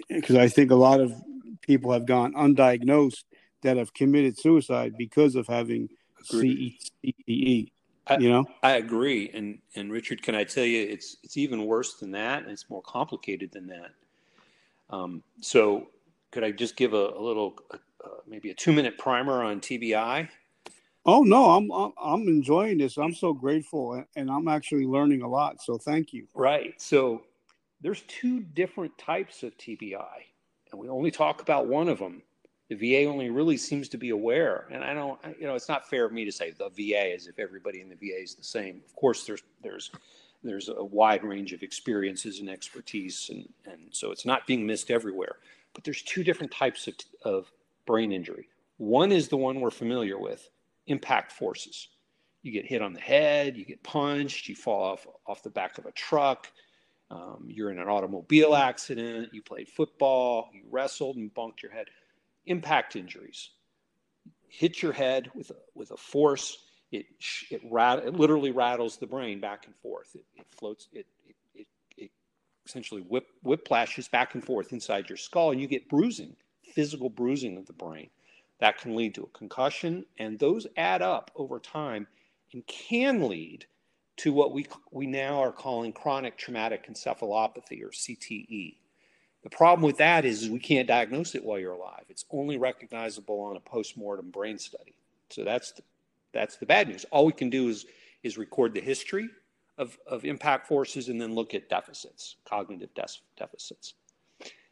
[0.09, 1.13] because I think a lot of
[1.61, 3.23] people have gone undiagnosed
[3.61, 5.89] that have committed suicide because of having
[6.25, 7.71] CTE.
[8.19, 11.93] You know, I agree, and and Richard, can I tell you, it's it's even worse
[11.95, 13.91] than that, and it's more complicated than that.
[14.89, 15.87] Um, so,
[16.31, 20.27] could I just give a, a little, uh, maybe a two minute primer on TBI?
[21.05, 22.97] Oh no, I'm, I'm I'm enjoying this.
[22.97, 25.61] I'm so grateful, and I'm actually learning a lot.
[25.61, 26.27] So thank you.
[26.35, 26.73] Right.
[26.81, 27.23] So
[27.81, 30.23] there's two different types of TBI,
[30.71, 32.21] and we only talk about one of them
[32.73, 34.67] the VA only really seems to be aware.
[34.71, 37.27] And I don't, you know, it's not fair of me to say the VA as
[37.27, 38.81] if everybody in the VA is the same.
[38.85, 39.91] Of course, there's there's
[40.43, 44.91] there's a wide range of experiences and expertise, and and so it's not being missed
[44.91, 45.37] everywhere.
[45.73, 47.51] But there's two different types of of
[47.85, 48.49] brain injury.
[48.77, 50.49] One is the one we're familiar with,
[50.87, 51.89] impact forces.
[52.41, 55.77] You get hit on the head, you get punched, you fall off off the back
[55.77, 56.51] of a truck.
[57.11, 61.87] Um, you're in an automobile accident, you played football, you wrestled and bumped your head
[62.45, 63.49] impact injuries.
[64.47, 66.57] Hit your head with a, with a force,
[66.91, 67.05] it,
[67.49, 70.15] it, rat, it literally rattles the brain back and forth.
[70.15, 72.11] It, it floats, it, it, it, it
[72.65, 76.35] essentially whip, whiplashes back and forth inside your skull, and you get bruising,
[76.73, 78.09] physical bruising of the brain.
[78.59, 82.07] That can lead to a concussion, and those add up over time
[82.53, 83.65] and can lead
[84.17, 88.75] to what we, we now are calling chronic traumatic encephalopathy or CTE.
[89.43, 92.05] The problem with that is, we can't diagnose it while you're alive.
[92.09, 94.95] It's only recognizable on a post-mortem brain study.
[95.29, 95.83] So that's the,
[96.31, 97.05] that's the bad news.
[97.11, 97.85] All we can do is
[98.23, 99.29] is record the history
[99.77, 103.05] of, of impact forces and then look at deficits, cognitive de-
[103.37, 103.95] deficits.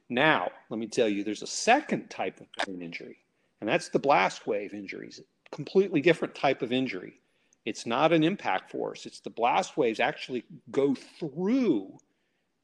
[0.07, 3.17] Now, let me tell you, there's a second type of brain injury,
[3.59, 5.19] and that's the blast wave injuries.
[5.19, 7.19] A completely different type of injury.
[7.65, 9.05] It's not an impact force.
[9.05, 11.97] It's the blast waves actually go through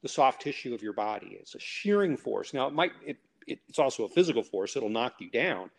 [0.02, 1.38] the soft tissue of your body.
[1.40, 2.54] It's a shearing force.
[2.54, 4.76] Now, it might it, it, it's also a physical force.
[4.76, 5.70] It'll knock you down.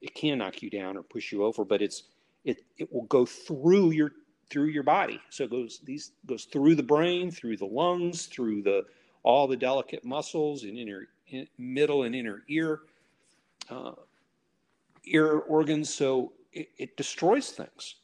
[0.00, 2.04] It can knock you down or push you over, but it's
[2.44, 4.12] it it will go through your
[4.50, 5.20] through your body.
[5.30, 8.84] So it goes these goes through the brain, through the lungs, through the
[9.22, 12.80] all the delicate muscles in inner in, middle and inner ear
[13.70, 13.92] uh,
[15.04, 15.92] ear organs.
[15.92, 17.96] So it, it destroys things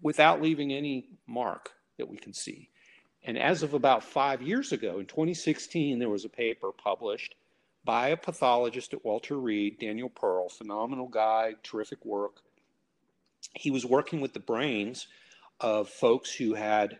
[0.00, 2.68] without leaving any mark that we can see.
[3.24, 7.34] And as of about five years ago, in 2016, there was a paper published
[7.84, 12.42] by a pathologist at Walter Reed, Daniel Perl, phenomenal guy, terrific work.
[13.54, 15.06] He was working with the brains
[15.60, 16.98] of folks who had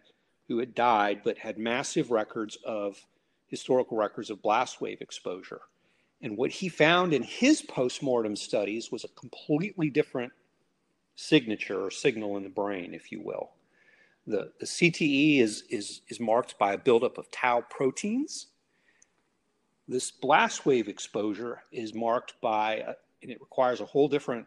[0.49, 3.07] who had died but had massive records of
[3.47, 5.61] historical records of blast wave exposure.
[6.21, 10.33] And what he found in his postmortem studies was a completely different
[11.17, 13.51] signature or signal in the brain, if you will.
[14.27, 18.49] The, the CTE is, is, is marked by a buildup of tau proteins.
[19.89, 24.47] This blast wave exposure is marked by, a, and it requires a whole different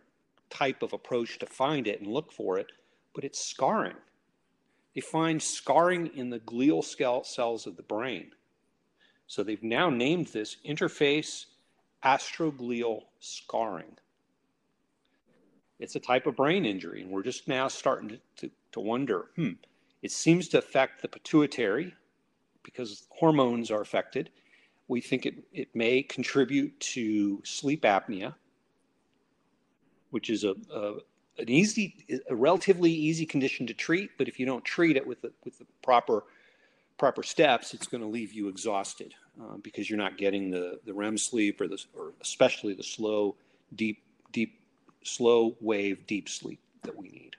[0.50, 2.72] type of approach to find it and look for it,
[3.14, 3.98] but it's scarring.
[4.94, 8.32] They find scarring in the glial cells of the brain.
[9.28, 11.46] So they've now named this interface
[12.04, 13.98] astroglial scarring.
[15.80, 19.28] It's a type of brain injury, and we're just now starting to, to, to wonder
[19.36, 19.52] hmm,
[20.02, 21.94] it seems to affect the pituitary
[22.64, 24.30] because hormones are affected.
[24.88, 28.36] We think it, it may contribute to sleep apnea,
[30.12, 30.94] which is a, a
[31.38, 35.22] an easy, a relatively easy condition to treat, but if you don't treat it with
[35.22, 36.24] the, with the proper
[36.98, 40.94] proper steps, it's going to leave you exhausted uh, because you're not getting the, the
[40.94, 43.36] REM sleep or the or especially the slow,
[43.76, 44.60] deep, deep,
[45.08, 47.36] slow wave deep sleep that we need.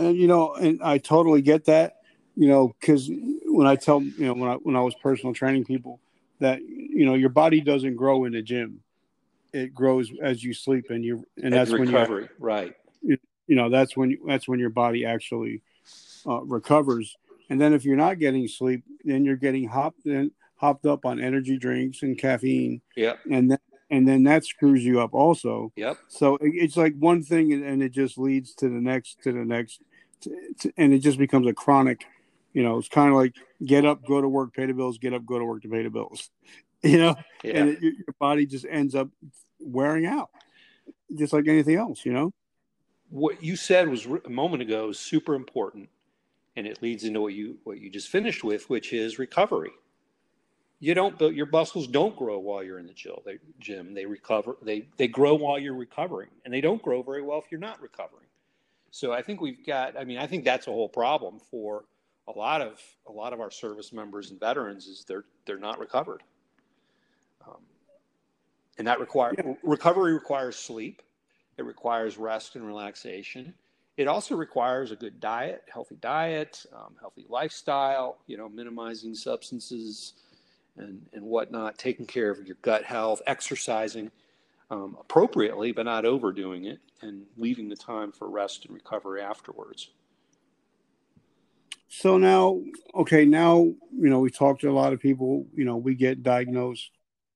[0.00, 1.96] and you know, and I totally get that.
[2.36, 3.10] You know, because
[3.46, 6.00] when I tell you know when I when I was personal training people
[6.38, 8.80] that you know your body doesn't grow in the gym,
[9.52, 12.74] it grows as you sleep and you and that's recovery, when recovery right.
[13.02, 15.62] You, you know that's when you, that's when your body actually
[16.26, 17.16] uh, recovers.
[17.50, 21.20] And then if you're not getting sleep, then you're getting hopped in, hopped up on
[21.20, 22.80] energy drinks and caffeine.
[22.94, 23.14] Yeah.
[23.28, 23.58] And then
[23.90, 25.72] and then that screws you up also.
[25.76, 25.98] Yep.
[26.08, 29.82] So it's like one thing, and it just leads to the next, to the next,
[30.22, 32.04] to, to, and it just becomes a chronic.
[32.52, 35.12] You know, it's kind of like get up, go to work, pay the bills, get
[35.12, 36.30] up, go to work to pay the bills.
[36.82, 37.58] You know, yeah.
[37.58, 39.10] and it, your body just ends up
[39.58, 40.30] wearing out,
[41.14, 42.06] just like anything else.
[42.06, 42.32] You know,
[43.10, 45.90] what you said was a moment ago is super important,
[46.56, 49.72] and it leads into what you what you just finished with, which is recovery
[50.80, 53.16] you don't build your muscles don't grow while you're in the gym.
[53.24, 53.94] They, gym.
[53.94, 54.56] They recover.
[54.62, 57.80] They they grow while you're recovering, and they don't grow very well if you're not
[57.82, 58.26] recovering.
[58.90, 59.96] So I think we've got.
[59.96, 61.84] I mean, I think that's a whole problem for
[62.28, 65.78] a lot of a lot of our service members and veterans is they're they're not
[65.78, 66.22] recovered.
[67.46, 67.60] Um,
[68.78, 69.54] and that requires Yeah.
[69.62, 71.02] recovery requires sleep.
[71.58, 73.54] It requires rest and relaxation.
[73.98, 78.18] It also requires a good diet, healthy diet, um, healthy lifestyle.
[78.26, 80.14] You know, minimizing substances
[80.76, 84.10] and and whatnot, taking care of your gut health, exercising
[84.70, 89.90] um, appropriately, but not overdoing it, and leaving the time for rest and recovery afterwards.
[91.88, 92.62] So now,
[92.94, 95.46] okay, now you know we talked to a lot of people.
[95.54, 96.90] You know, we get diagnosed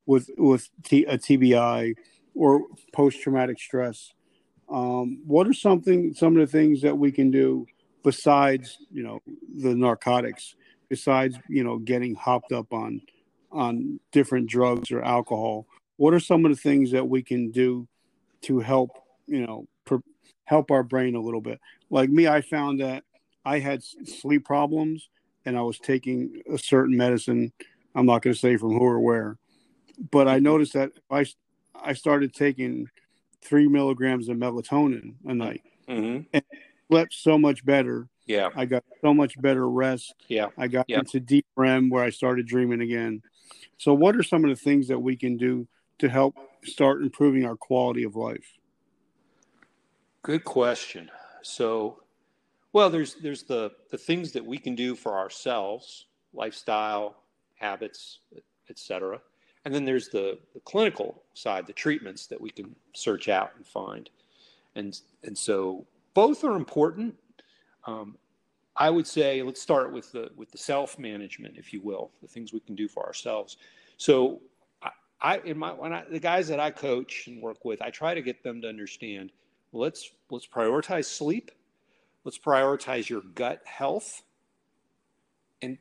[0.07, 1.97] with with T, a TBI
[2.35, 4.13] or post traumatic stress.
[4.69, 7.67] Um, what are something some of the things that we can do
[8.05, 9.21] besides you know
[9.57, 10.55] the narcotics?
[10.89, 13.01] Besides you know getting hopped up on
[13.55, 17.87] on different drugs or alcohol, what are some of the things that we can do
[18.43, 18.91] to help
[19.27, 20.01] you know per,
[20.45, 21.61] help our brain a little bit?
[21.91, 23.05] Like me, I found that
[23.45, 25.09] I had sleep problems
[25.47, 27.53] and I was taking a certain medicine.
[27.95, 29.37] I'm not going to say from who or where,
[30.11, 31.25] but I noticed that I
[31.75, 32.89] I started taking
[33.43, 35.63] three milligrams of melatonin a night.
[35.89, 36.39] Mm-hmm.
[36.91, 38.09] Slept so much better.
[38.27, 40.15] Yeah, I got so much better rest.
[40.29, 40.47] yeah.
[40.57, 41.01] I got Yeah.
[41.01, 43.23] into deep REM where I started dreaming again.
[43.85, 45.69] So, what are some of the things that we can do
[45.99, 48.57] to help start improving our quality of life?
[50.23, 51.11] Good question.
[51.43, 52.01] So,
[52.73, 57.17] well, there's there's the the things that we can do for ourselves, lifestyle,
[57.57, 58.21] habits,
[58.71, 59.21] etc.
[59.67, 63.67] And then there's the, the clinical side, the treatments that we can search out and
[63.67, 64.09] find.
[64.77, 67.17] And and so both are important.
[67.87, 68.17] Um,
[68.77, 72.29] I would say let's start with the with the self management, if you will, the
[72.29, 73.57] things we can do for ourselves.
[73.97, 74.41] So
[74.83, 77.91] I, I in my when I the guys that I coach and work with, I
[77.91, 79.31] try to get them to understand.
[79.73, 81.51] Let's let's prioritize sleep.
[82.25, 84.23] Let's prioritize your gut health.
[85.63, 85.79] And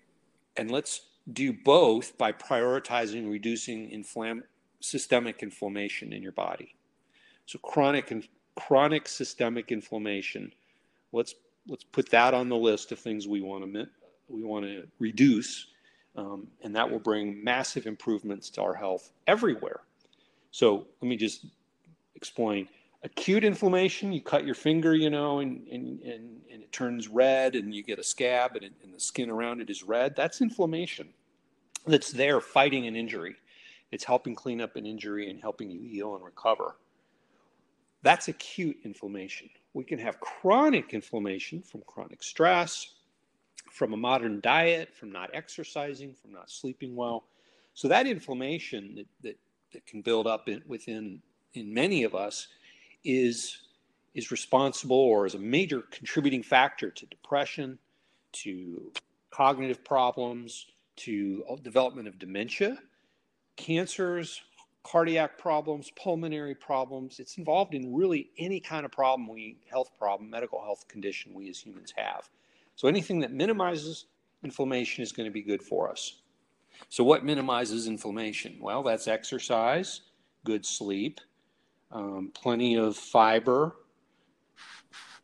[0.55, 1.01] and let's
[1.31, 4.43] do both by prioritizing reducing inflam-
[4.81, 6.75] systemic inflammation in your body.
[7.45, 10.53] So chronic and chronic systemic inflammation.
[11.11, 11.33] Let's
[11.67, 13.87] let's put that on the list of things we want to
[14.27, 15.67] we want to reduce,
[16.15, 19.81] um, and that will bring massive improvements to our health everywhere.
[20.51, 21.45] So let me just
[22.15, 22.67] explain.
[23.03, 27.55] Acute inflammation, you cut your finger, you know, and, and, and, and it turns red
[27.55, 30.15] and you get a scab and, it, and the skin around it is red.
[30.15, 31.09] That's inflammation
[31.85, 33.35] that's there fighting an injury.
[33.91, 36.75] It's helping clean up an injury and helping you heal and recover.
[38.03, 39.49] That's acute inflammation.
[39.73, 42.93] We can have chronic inflammation from chronic stress,
[43.71, 47.23] from a modern diet, from not exercising, from not sleeping well.
[47.73, 49.39] So that inflammation that, that,
[49.71, 51.21] that can build up in, within
[51.53, 52.47] in many of us
[53.03, 53.59] is
[54.13, 57.79] is responsible or is a major contributing factor to depression,
[58.31, 58.91] to
[59.31, 62.77] cognitive problems, to uh, development of dementia,
[63.55, 64.41] cancers,
[64.83, 67.19] cardiac problems, pulmonary problems.
[67.19, 71.49] It's involved in really any kind of problem we health problem, medical health condition we
[71.49, 72.29] as humans have.
[72.75, 74.05] So anything that minimizes
[74.43, 76.21] inflammation is going to be good for us.
[76.89, 78.57] So what minimizes inflammation?
[78.59, 80.01] Well, that's exercise,
[80.43, 81.21] good sleep,
[81.91, 83.75] um, plenty of fiber,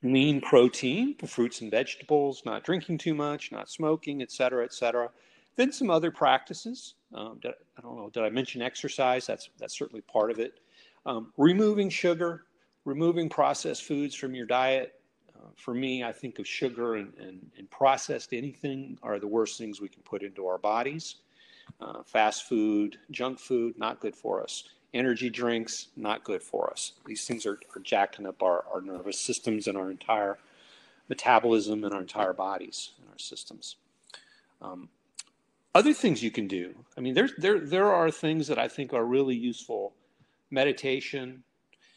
[0.01, 5.09] lean protein, fruits and vegetables, not drinking too much, not smoking, et cetera, et cetera.
[5.57, 6.93] Then some other practices.
[7.13, 8.09] Um, did, I don't know.
[8.09, 9.25] Did I mention exercise?
[9.25, 10.59] That's that's certainly part of it.
[11.05, 12.45] Um, removing sugar,
[12.85, 14.95] removing processed foods from your diet.
[15.35, 19.57] Uh, for me, I think of sugar and, and, and, processed anything are the worst
[19.57, 21.15] things we can put into our bodies.
[21.79, 24.65] Uh, fast food, junk food, not good for us.
[24.93, 26.93] Energy drinks, not good for us.
[27.05, 30.39] These things are, are jacking up our, our nervous systems and our entire
[31.07, 33.77] metabolism and our entire bodies and our systems.
[34.61, 34.89] Um,
[35.75, 36.73] other things you can do.
[36.97, 39.93] I mean, there's there there are things that I think are really useful.
[40.51, 41.43] Meditation,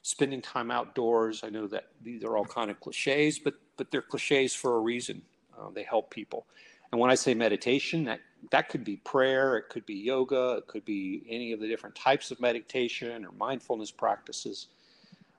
[0.03, 1.43] spending time outdoors.
[1.43, 4.81] I know that these are all kind of cliches, but but they're cliches for a
[4.81, 5.23] reason.
[5.59, 6.47] Uh, they help people.
[6.91, 10.67] And when I say meditation, that that could be prayer, it could be yoga, it
[10.67, 14.69] could be any of the different types of meditation or mindfulness practices.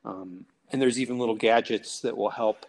[0.03, 2.65] Um, and there's even little gadgets that will help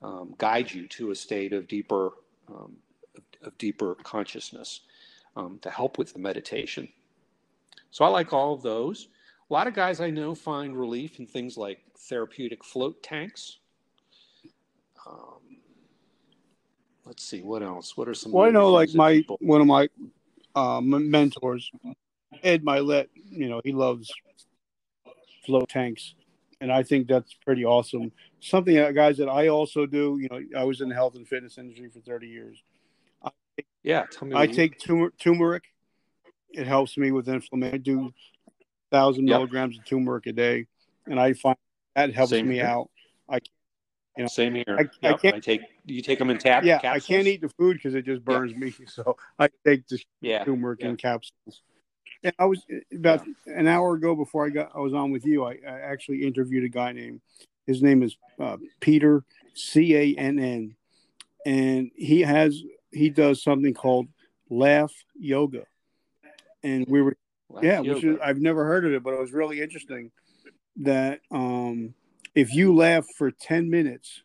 [0.00, 2.12] um, guide you to a state of deeper
[2.48, 2.76] um,
[3.14, 4.80] of, of deeper consciousness
[5.36, 6.88] um, to help with the meditation.
[7.90, 9.08] So I like all of those.
[9.50, 13.58] A lot of guys I know find relief in things like therapeutic float tanks.
[15.06, 15.58] Um,
[17.04, 17.96] let's see, what else?
[17.96, 18.32] What are some?
[18.32, 19.38] Well, I know, like my people...
[19.40, 19.88] one of my
[20.54, 21.70] um, mentors,
[22.42, 23.08] Ed Mylett.
[23.30, 24.10] You know, he loves
[25.44, 26.14] float tanks,
[26.60, 28.12] and I think that's pretty awesome.
[28.40, 30.18] Something, that, guys, that I also do.
[30.20, 32.62] You know, I was in the health and fitness industry for thirty years.
[33.82, 34.36] Yeah, tell me.
[34.36, 35.64] I take turmeric
[36.54, 37.74] it helps me with inflammation.
[37.74, 38.12] I do
[38.90, 39.34] thousand Yep.
[39.36, 40.66] milligrams of turmeric a day,
[41.06, 41.56] and I find
[41.94, 42.66] that helps Same me here.
[42.66, 42.90] out.
[44.18, 44.76] You know, Same here.
[44.78, 45.62] I- I can't- I take.
[45.86, 46.64] You take them in tab.
[46.64, 47.04] yeah, capsules?
[47.04, 48.70] I can't eat the food because it just burns me.
[48.86, 50.44] So I take the Yeah.
[50.44, 50.90] turmeric yeah.
[50.90, 51.62] in capsules.
[52.22, 55.44] And I was about an hour ago before I got I was on with you.
[55.44, 57.22] I, I actually interviewed a guy named
[57.66, 59.24] his name is uh, Peter
[59.54, 60.76] C A N N,
[61.46, 62.62] and he has
[62.92, 64.08] he does something called
[64.50, 65.64] laugh yoga,
[66.62, 67.16] and we were
[67.52, 68.18] Laugh yeah, which is.
[68.24, 70.10] I've never heard of it, but it was really interesting
[70.76, 71.94] that um,
[72.34, 74.22] if you laugh for 10 minutes,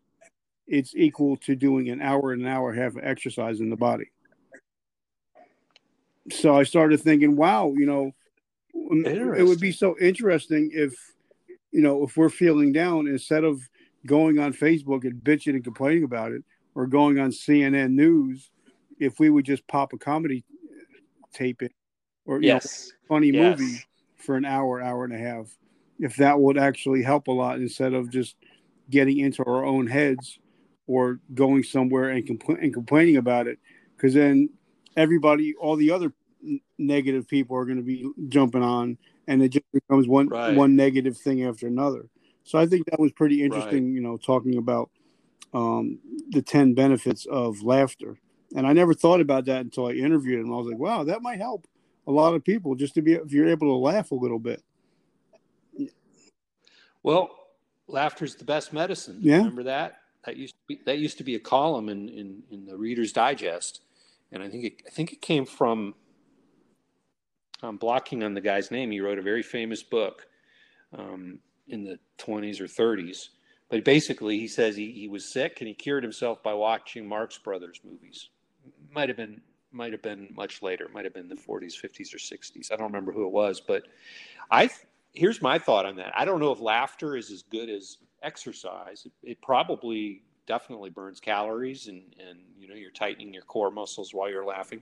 [0.65, 3.69] it's equal to doing an hour and an hour and a half of exercise in
[3.69, 4.11] the body.
[6.31, 8.13] So I started thinking, wow, you know,
[8.73, 10.93] it would be so interesting if,
[11.71, 13.61] you know, if we're feeling down, instead of
[14.05, 16.43] going on Facebook and bitching and complaining about it,
[16.75, 18.51] or going on CNN News,
[18.99, 20.43] if we would just pop a comedy
[21.33, 21.69] tape in,
[22.25, 22.91] or you know, yes.
[23.07, 23.59] funny Yes.
[23.59, 23.77] movie
[24.17, 25.47] for an hour, hour and a half,
[25.99, 28.35] if that would actually help a lot instead of just
[28.89, 30.39] getting into our own heads
[30.87, 33.59] or going somewhere and, compl- and complaining about it.
[33.95, 34.49] Because then
[34.95, 36.13] everybody, all the other
[36.77, 40.55] negative people are going to be jumping on, and it just becomes one Right.
[40.55, 42.09] one negative thing after another.
[42.43, 43.93] So I think that was pretty interesting.
[43.93, 44.89] You know, talking about
[45.53, 48.17] um, the ten benefits of laughter,
[48.55, 50.53] and I never thought about that until I interviewed him.
[50.53, 51.67] I was like, wow, that might help
[52.07, 54.63] a lot of people just to be if you're able to laugh a little bit.
[57.03, 57.29] Well,
[57.87, 59.17] laughter's the best medicine.
[59.21, 59.37] Yeah.
[59.37, 59.99] Remember that?
[60.25, 63.13] That used to be that used to be a column in, in, in the Reader's
[63.13, 63.81] Digest,
[64.31, 65.95] and I think it, I think it came from.
[67.63, 68.91] I'm blocking on the guy's name.
[68.91, 70.27] He wrote a very famous book
[70.95, 73.29] um, in the 20s or 30s.
[73.69, 77.37] But basically, he says he, he was sick and he cured himself by watching Marx
[77.39, 78.29] Brothers movies.
[78.93, 80.89] Might have been might have been much later.
[80.93, 82.71] Might have been the 40s, 50s, or 60s.
[82.71, 83.83] I don't remember who it was, but
[84.49, 84.69] I
[85.13, 86.13] here's my thought on that.
[86.15, 89.05] I don't know if laughter is as good as exercise.
[89.05, 94.13] It, it probably definitely burns calories and and you know you're tightening your core muscles
[94.13, 94.81] while you're laughing.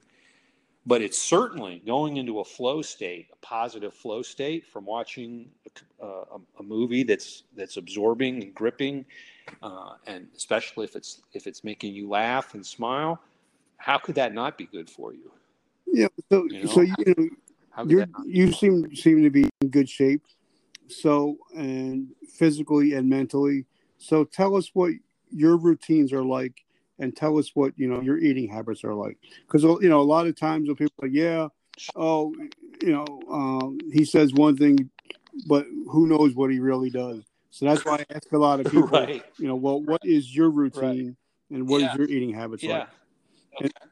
[0.88, 5.50] But it's certainly going into a flow state, a positive flow state from watching
[6.00, 9.04] a, a, a movie that's that's absorbing and gripping,
[9.64, 13.20] uh, and especially if it's if it's making you laugh and smile.
[13.78, 15.32] How could that not be good for you?
[15.88, 16.08] Yeah.
[16.32, 17.30] So You know, so you know
[17.72, 20.22] How you you seem seem to be in good shape.
[20.88, 23.66] So and physically and mentally.
[23.98, 24.94] So tell us what
[25.32, 26.64] your routines are like,
[27.00, 29.18] and tell us what you know your eating habits are like.
[29.42, 31.48] Because you know a lot of times when people are like, yeah,
[31.96, 32.34] oh,
[32.82, 34.90] you know, um, he says one thing,
[35.48, 37.24] but who knows what he really does.
[37.52, 39.24] So that's why I ask a lot of people, right.
[39.40, 41.16] you know, well, what is your routine
[41.52, 41.96] and what is Yeah.
[42.00, 42.80] your eating habits Yeah.
[42.80, 42.88] like,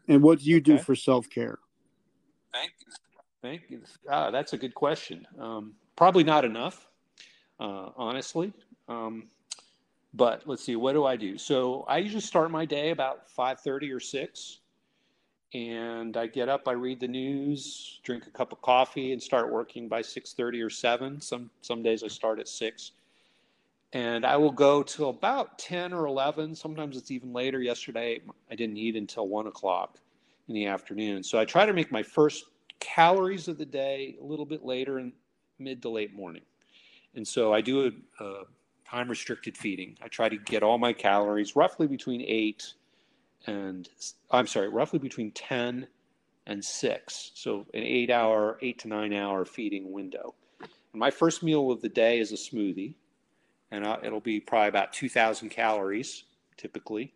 [0.07, 1.59] and what do you do for self care?
[2.53, 2.93] Thank you.
[3.41, 3.81] Thank you.
[4.09, 5.27] Ah, that's a good question.
[5.39, 6.87] Um, probably not enough,
[7.59, 8.53] uh, honestly.
[8.87, 9.25] Um,
[10.13, 10.75] but let's see.
[10.75, 11.37] What do I do?
[11.37, 14.59] So I usually start my day about five thirty or six,
[15.53, 16.67] and I get up.
[16.67, 20.61] I read the news, drink a cup of coffee, and start working by six thirty
[20.61, 21.19] or seven.
[21.19, 22.91] Some some days I start at six,
[23.93, 26.55] and I will go till about ten or eleven.
[26.55, 27.61] Sometimes it's even later.
[27.61, 28.21] Yesterday
[28.51, 29.99] I didn't eat until one o'clock
[30.47, 31.23] in the afternoon.
[31.23, 32.45] So I try to make my first
[32.79, 35.13] calories of the day a little bit later in
[35.59, 36.43] mid to late morning.
[37.15, 37.85] And so I do
[38.19, 38.43] a, a
[38.89, 39.97] time restricted feeding.
[40.01, 42.73] I try to get all my calories roughly between eight
[43.45, 43.89] and
[44.31, 45.87] I'm sorry, roughly between 10
[46.47, 47.31] and six.
[47.35, 50.33] So an eight hour, eight to nine hour feeding window.
[50.59, 52.95] And my first meal of the day is a smoothie,
[53.73, 56.23] and I, it'll be probably about 2,000 calories
[56.55, 57.11] typically.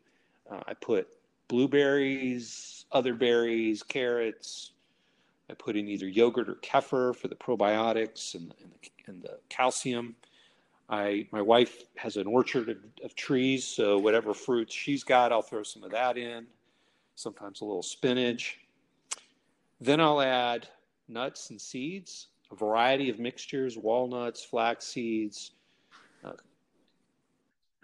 [0.51, 1.07] Uh, I put
[1.47, 4.71] blueberries, other berries, carrots.
[5.49, 9.37] I put in either yogurt or kefir for the probiotics and, and, the, and the
[9.49, 10.15] calcium.
[10.89, 15.41] I my wife has an orchard of, of trees, so whatever fruits she's got, I'll
[15.41, 16.47] throw some of that in.
[17.15, 18.59] Sometimes a little spinach.
[19.79, 20.67] Then I'll add
[21.07, 25.56] nuts and seeds, a variety of mixtures: walnuts, flax seeds, uh,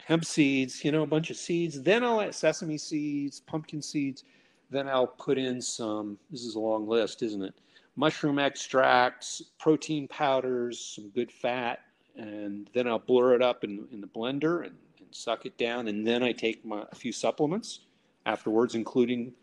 [0.05, 1.81] hemp seeds, you know, a bunch of seeds.
[1.81, 4.23] Then I'll add sesame seeds, pumpkin seeds.
[4.69, 7.53] Then I'll put in some, this is a long list, isn't it?
[7.95, 11.79] Mushroom extracts, protein powders, some good fat.
[12.15, 15.87] And then I'll blur it up in, in the blender and, and suck it down.
[15.87, 17.81] And then I take my, a few supplements
[18.25, 19.33] afterwards, including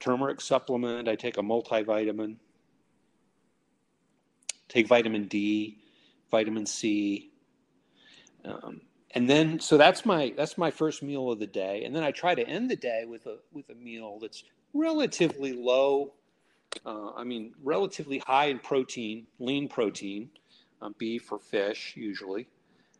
[0.00, 1.08] turmeric supplement.
[1.08, 2.36] I take a multivitamin,
[4.68, 5.78] take vitamin D,
[6.30, 7.30] vitamin C.
[8.44, 8.80] Um,
[9.12, 12.10] and then so that's my that's my first meal of the day and then i
[12.10, 14.44] try to end the day with a with a meal that's
[14.74, 16.12] relatively low
[16.86, 20.30] Uh, I mean, relatively high in protein, lean protein,
[20.82, 22.46] uh, beef or fish usually,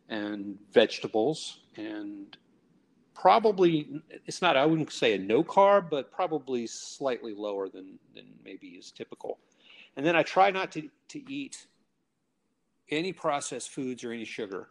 [0.09, 2.37] and vegetables, and
[3.15, 8.27] probably it's not I wouldn't say a no carb, but probably slightly lower than than
[8.43, 9.39] maybe is typical.
[9.95, 11.67] And then I try not to to eat
[12.89, 14.67] any processed foods or any sugar,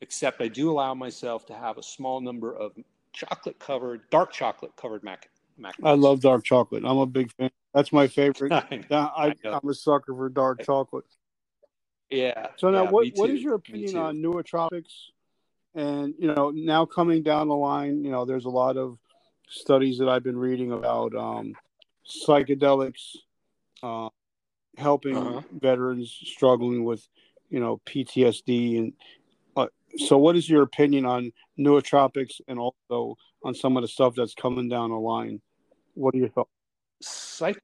[0.00, 2.72] except I do allow myself to have a small number of
[3.12, 5.28] chocolate covered, dark chocolate covered mac.
[5.56, 6.84] mac I love dark chocolate.
[6.84, 7.50] I'm a big fan.
[7.74, 8.52] That's my favorite.
[8.52, 11.04] I, I, I I'm a sucker for dark chocolate.
[12.10, 12.48] yeah.
[12.56, 14.92] So now, yeah, what what is your opinion on nootropics?
[15.74, 18.98] And you know, now coming down the line, you know, there's a lot of
[19.48, 21.54] studies that I've been reading about um,
[22.06, 23.16] psychedelics
[23.82, 24.08] uh,
[24.76, 25.42] helping Uh-huh.
[25.52, 27.06] veterans struggling with,
[27.50, 28.78] you know, PTSD.
[28.78, 28.92] And
[29.96, 34.34] so, what is your opinion on nootropics and also on some of the stuff that's
[34.34, 35.40] coming down the line?
[35.94, 36.50] What are your thoughts?
[37.00, 37.58] Psych-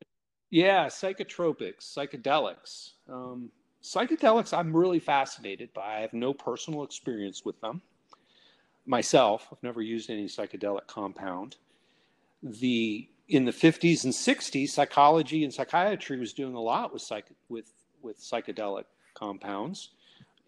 [0.50, 2.92] yeah, psychotropics, psychedelics.
[3.08, 3.50] Um,
[3.82, 5.98] psychedelics, I'm really fascinated by.
[5.98, 7.82] I have no personal experience with them
[8.86, 9.48] myself.
[9.50, 11.56] I've never used any psychedelic compound.
[12.42, 17.26] The in the 50s and 60s, psychology and psychiatry was doing a lot with psych
[17.48, 17.70] with
[18.02, 19.90] with psychedelic compounds,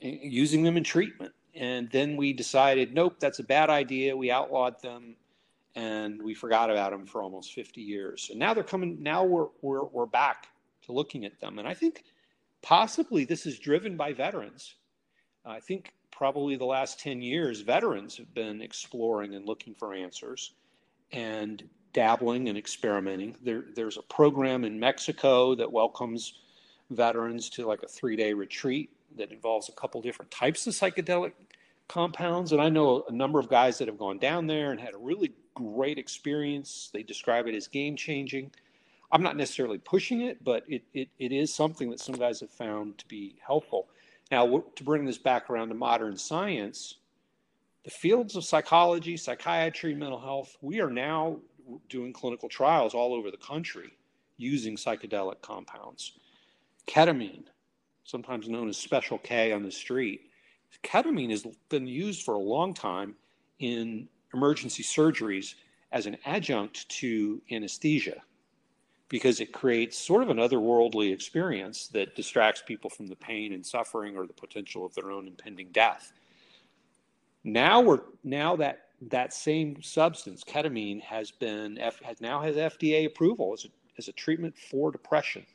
[0.01, 1.33] using them in treatment.
[1.57, 4.17] And then we decided, nope, that's a bad idea.
[4.17, 5.17] We outlawed them
[5.77, 8.29] and we forgot about them for almost 50 years.
[8.31, 9.03] And now they're coming.
[9.03, 10.49] Now we're we're we're back
[10.87, 12.05] to looking at them, and I think
[12.63, 14.75] possibly this is driven by veterans.
[15.45, 20.55] I think probably the last 10 years, veterans have been exploring and looking for answers,
[21.13, 23.37] and dabbling and experimenting.
[23.43, 26.41] There, there's a program in Mexico that welcomes
[26.91, 31.33] veterans to like a three-day retreat that involves a couple different types of psychedelic
[31.89, 32.53] compounds.
[32.53, 34.99] And I know a number of guys that have gone down there and had a
[34.99, 36.91] really great experience.
[36.93, 38.51] They describe it as game changing.
[39.13, 42.51] I'm not necessarily pushing it, but it, it, it is something that some guys have
[42.51, 43.89] found to be helpful.
[44.31, 46.97] Now, to bring this back around to modern science,
[47.85, 51.39] the fields of psychology, psychiatry, mental health, we are now
[51.89, 53.97] doing clinical trials all over the country
[54.37, 56.13] using psychedelic compounds.
[56.87, 57.45] Ketamine,
[58.07, 60.31] sometimes known as Special K on the street,
[60.83, 63.15] ketamine has been used for a long time
[63.59, 65.55] in emergency surgeries
[65.93, 68.23] as an adjunct to anesthesia
[69.09, 73.65] because it creates sort of an otherworldly experience that distracts people from the pain and
[73.65, 76.13] suffering or the potential of their own impending death.
[77.45, 83.53] Now we're now that that same substance, ketamine, has been has now has FDA approval
[83.53, 85.47] as a, as a treatment for depression.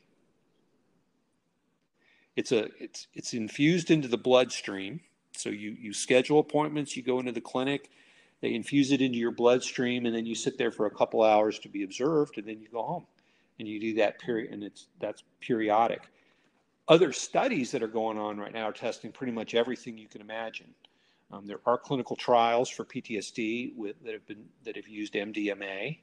[2.36, 5.02] It's a it's it's infused into the bloodstream.
[5.34, 7.90] So you you schedule appointments, you go into the clinic,
[8.42, 11.60] they infuse it into your bloodstream, and then you sit there for a couple hours
[11.60, 13.06] to be observed, and then you go home,
[13.60, 16.04] and you do that period, and it's that's periodic.
[16.88, 20.22] Other studies that are going on right now are testing pretty much everything you can
[20.22, 20.74] imagine.
[21.32, 26.00] Um, there are clinical trials for PTSD with, that have been that have used MDMA.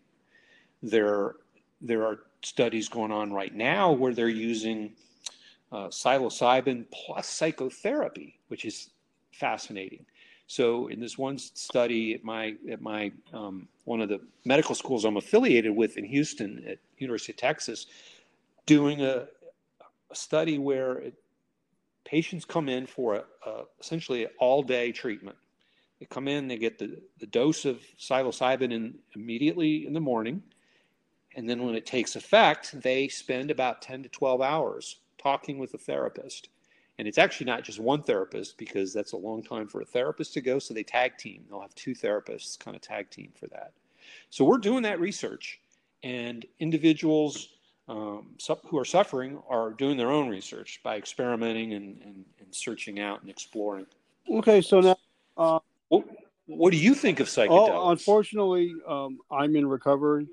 [0.83, 1.35] There
[1.81, 4.95] there are studies going on right now where they're using
[5.73, 8.91] uh, psilocybin plus psychotherapy, which is
[9.33, 10.05] fascinating.
[10.47, 15.05] So in this one study at my at my um, one of the medical schools
[15.05, 17.87] I'm affiliated with in Houston at University of Texas,
[18.65, 19.27] doing a,
[20.11, 21.15] a study where it,
[22.05, 25.37] patients come in for a, a, essentially all day treatment.
[26.01, 30.43] They come in, they get the, the dose of psilocybin in, immediately in the morning,
[31.37, 35.75] and then when it takes effect, they spend about 10 to 12 hours talking with
[35.75, 36.49] a therapist.
[36.99, 40.35] And it's actually not just one therapist because that's a long time for a therapist
[40.35, 40.59] to go.
[40.59, 41.45] So they tag team.
[41.49, 43.73] They'll have two therapists kind of tag team for that.
[44.31, 45.61] So we're doing that research,
[46.03, 47.49] and individuals
[47.89, 53.01] um, who are suffering are doing their own research by experimenting and, and, and searching
[53.01, 53.87] out and exploring.
[54.31, 54.97] Okay, so now,
[55.37, 55.59] uh,
[55.89, 56.05] what,
[56.47, 57.49] what, do you think of psychedelics?
[57.71, 60.27] Oh, unfortunately, um, I'm in recovery.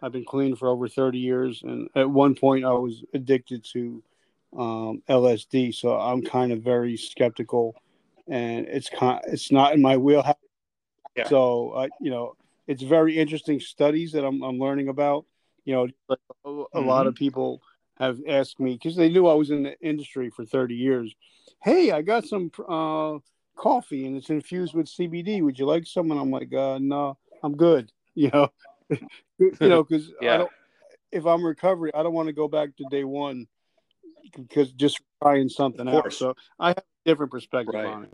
[0.00, 4.02] I've been clean for over 30 years, and at one point, I was addicted to
[4.56, 5.74] um, LSD.
[5.74, 7.74] So I'm kind of very skeptical,
[8.28, 10.36] and it's kind it's not in my wheelhouse.
[11.16, 11.28] Yeah.
[11.28, 12.36] So uh, you know,
[12.66, 15.26] it's very interesting studies that I'm, I'm learning about.
[15.64, 16.86] You know, like a, mm-hmm.
[16.86, 17.62] lot of people
[17.98, 21.14] have asked me because they knew I was in the industry for 30 years.
[21.62, 23.18] Hey, I got some uh,
[23.56, 25.42] coffee and it's infused with CBD.
[25.42, 26.10] Would you like some?
[26.10, 27.90] And I'm like, uh, no, I'm good.
[28.14, 28.50] You know,
[29.38, 30.44] you know, because yeah.
[31.10, 33.46] if I'm recovery, I don't want to go back to day one
[34.36, 36.12] because just trying something out.
[36.12, 37.86] So I have a different perspective right.
[37.86, 38.12] on it.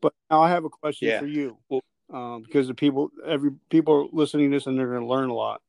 [0.00, 1.20] But now I have a question yeah.
[1.20, 1.82] for you well,
[2.12, 5.30] um, because the people, every people are listening to this and they're going to learn
[5.30, 5.60] a lot.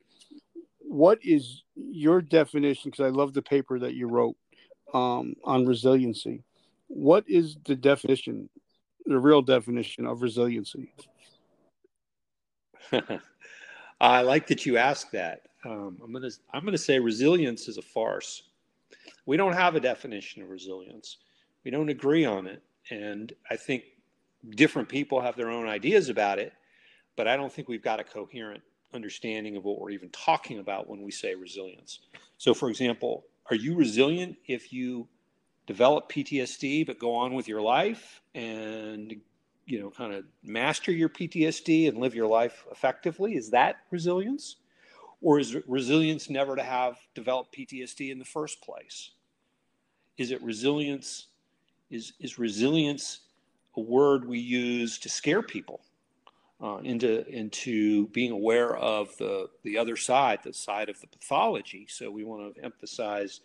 [0.79, 2.91] what is your definition?
[2.91, 4.35] Because I love the paper that you wrote
[4.93, 6.43] um, on resiliency.
[6.87, 8.49] What is the definition,
[9.05, 10.93] the real definition of resiliency?
[14.01, 15.43] I like that you asked that.
[15.63, 18.43] Um, I'm gonna I'm gonna say resilience is a farce.
[19.25, 21.17] We don't have a definition of resilience.
[21.63, 23.83] We don't agree on it, and I think
[24.49, 26.53] different people have their own ideas about it.
[27.15, 28.63] But I don't think we've got a coherent
[28.93, 31.99] understanding of what we're even talking about when we say resilience.
[32.37, 35.07] So, for example, are you resilient if you
[35.67, 39.15] develop PTSD but go on with your life and
[39.65, 43.35] you know kind of master your PTSD and live your life effectively?
[43.35, 44.57] Is that resilience?
[45.21, 49.11] Or is resilience never to have developed PTSD in the first place?
[50.17, 51.27] Is it resilience?
[51.89, 53.21] Is, is resilience
[53.77, 55.81] a word we use to scare people?
[56.61, 61.87] uh, into into being aware of the the other side, the side of the pathology.
[61.89, 63.41] So we want to emphasize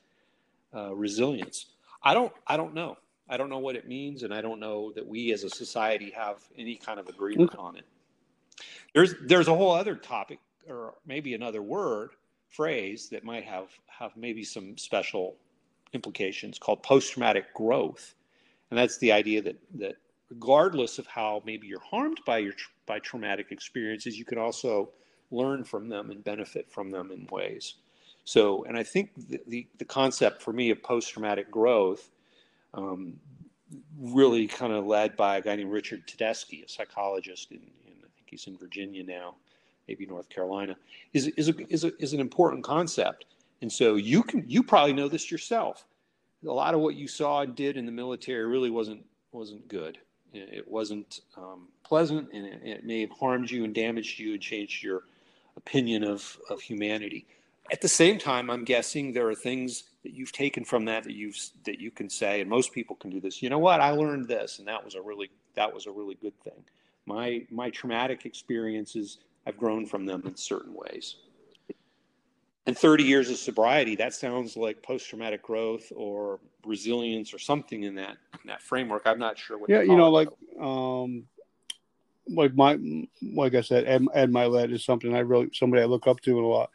[0.74, 1.66] uh, resilience.
[2.02, 2.98] I don't I don't know.
[3.28, 6.12] I don't know what it means, and I don't know that we as a society
[6.14, 7.58] have any kind of agreement okay.
[7.58, 7.86] on it.
[8.94, 10.38] There's there's a whole other topic,
[10.68, 12.10] or maybe another word
[12.48, 15.36] phrase that might have have maybe some special
[15.92, 18.14] implications called post traumatic growth,
[18.70, 19.96] and that's the idea that that
[20.30, 22.54] regardless of how maybe you're harmed by your
[22.86, 24.90] by traumatic experiences, you can also
[25.30, 27.74] learn from them and benefit from them in ways.
[28.24, 32.10] So, and I think the, the, the concept for me of post traumatic growth,
[32.74, 33.14] um,
[33.98, 38.08] really kind of led by a guy named Richard Tedeschi, a psychologist in, in, I
[38.16, 39.36] think he's in Virginia now,
[39.88, 40.76] maybe North Carolina,
[41.12, 43.26] is, is, a, is, a, is an important concept.
[43.62, 45.84] And so you can you probably know this yourself.
[46.46, 49.98] A lot of what you saw and did in the military really wasn't wasn't good.
[50.32, 54.42] It wasn't um, pleasant, and it, it, may have harmed you and damaged you and
[54.42, 55.04] changed your
[55.56, 57.26] opinion of, of humanity.
[57.72, 61.14] At the same time, I'm guessing there are things that you've taken from that that
[61.14, 63.42] you've that you can say, and most people can do this.
[63.42, 63.80] You know what?
[63.80, 66.62] I learned this, and that was a really that was a really good thing.
[67.06, 71.16] My my traumatic experiences, I've grown from them in certain ways.
[72.66, 77.94] And 30 years of sobriety that sounds like post-traumatic growth or resilience or something in
[77.94, 79.02] that in that framework.
[79.06, 80.28] I'm not sure what yeah you know like
[80.60, 81.26] um
[82.28, 82.76] like my
[83.22, 86.40] like i said ed, ed Mylett is something i really somebody i look up to
[86.40, 86.70] a lot.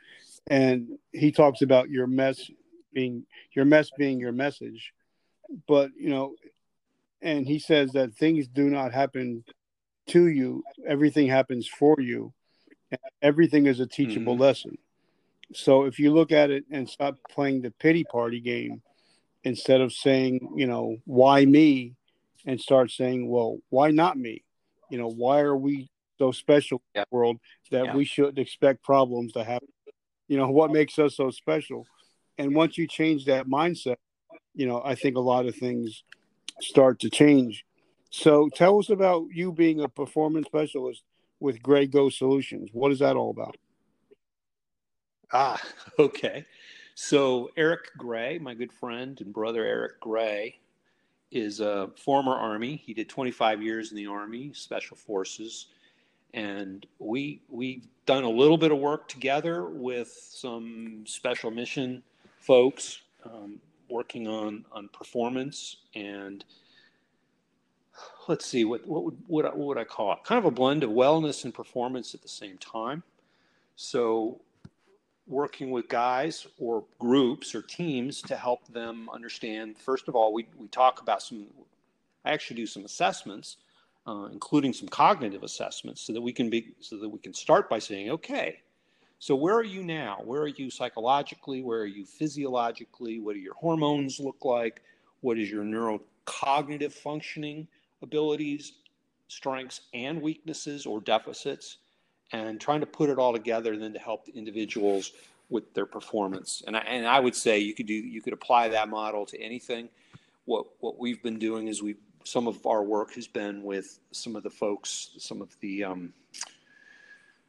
[0.48, 2.50] And he talks about your mess
[2.94, 4.94] being your mess being your message.
[5.68, 6.36] But you know
[7.22, 9.44] and he says that things do not happen
[10.08, 10.64] to you.
[10.88, 12.34] Everything happens for you
[13.22, 14.44] everything is a teachable mm-hmm.
[14.44, 14.78] lesson
[15.54, 18.82] so if you look at it and stop playing the pity party game
[19.44, 21.96] instead of saying, you know, why me,
[22.46, 24.44] and start saying, well, why not me?
[24.90, 27.04] You know, why are we so special yeah.
[27.04, 27.38] the world
[27.70, 27.96] that yeah.
[27.96, 29.68] we shouldn't expect problems to happen?
[30.28, 31.86] You know, what makes us so special?
[32.38, 33.98] And once you change that mindset,
[34.56, 36.04] you know, I think a lot of things
[36.62, 37.64] start to change.
[38.10, 41.04] So tell us about you being a performance specialist
[41.42, 42.70] with Gray Go Solutions.
[42.72, 43.58] What is that all about?
[45.34, 45.62] Ah,
[46.00, 46.46] okay.
[46.96, 50.60] So Eric Gray, my good friend and brother Eric Gray,
[51.32, 52.82] is a former Army.
[52.86, 55.68] He did 25 years in the Army, Special Forces,
[56.34, 62.04] and we we've done a little bit of work together with some special mission
[62.40, 66.44] folks, um, working on on performance and
[68.28, 70.20] let's see what what would what, what would I call it?
[70.24, 73.04] Kind of a blend of wellness and performance at the same time.
[73.76, 74.42] So
[75.28, 79.78] working with guys or groups or teams to help them understand.
[79.78, 81.48] First of all, we, we talk about some,
[82.26, 83.58] I actually do some assessments,
[84.06, 87.70] uh, including some cognitive assessments, so that we can be, so that we can start
[87.70, 88.60] by saying, okay,
[89.20, 90.22] so where are you now?
[90.24, 91.62] Where are you psychologically?
[91.62, 93.20] Where are you physiologically?
[93.20, 94.82] What do your hormones look like?
[95.22, 97.68] What is your neurocognitive functioning
[98.02, 98.74] abilities,
[99.28, 101.78] strengths, and weaknesses or deficits?
[102.32, 105.12] and trying to put it all together then to help the individuals
[105.50, 106.64] with their performance.
[106.66, 109.40] And I, and I would say you could do you could apply that model to
[109.40, 109.90] anything.
[110.46, 114.36] What what we've been doing is we some of our work has been with some
[114.36, 116.14] of the folks, some of the um,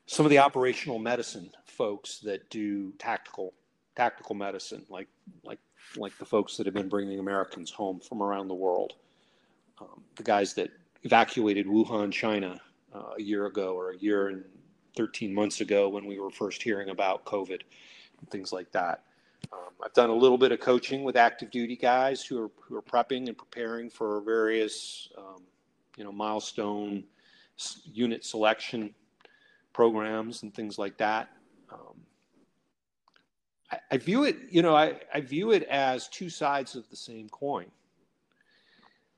[0.06, 3.54] some of the operational medicine folks that do tactical
[3.94, 5.08] tactical medicine, like
[5.44, 5.60] like
[5.96, 8.94] like the folks that have been bringing Americans home from around the world,
[9.80, 10.70] um, the guys that
[11.02, 12.60] evacuated Wuhan, China,
[12.94, 14.44] uh, a year ago or a year and
[14.96, 17.60] 13 months ago when we were first hearing about COVID
[18.20, 19.04] and things like that.
[19.52, 22.76] Um, I've done a little bit of coaching with active duty guys who are who
[22.76, 25.42] are prepping and preparing for various, um,
[25.96, 27.04] you know, milestone
[27.84, 28.94] unit selection
[29.72, 31.30] programs and things like that.
[31.72, 32.00] Um,
[33.70, 36.96] I, I view it, you know, I, I view it as two sides of the
[36.96, 37.66] same coin.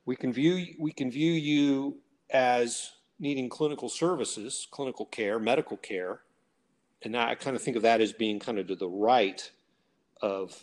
[0.06, 1.98] We can view we can view you
[2.30, 6.20] as needing clinical services, clinical care, medical care,
[7.02, 9.50] and I kind of think of that as being kind of to the right
[10.20, 10.58] of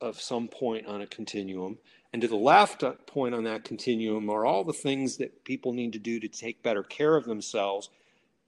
[0.00, 1.78] of some point on a continuum.
[2.12, 5.92] And to the left point on that continuum are all the things that people need
[5.92, 7.90] to do to take better care of themselves,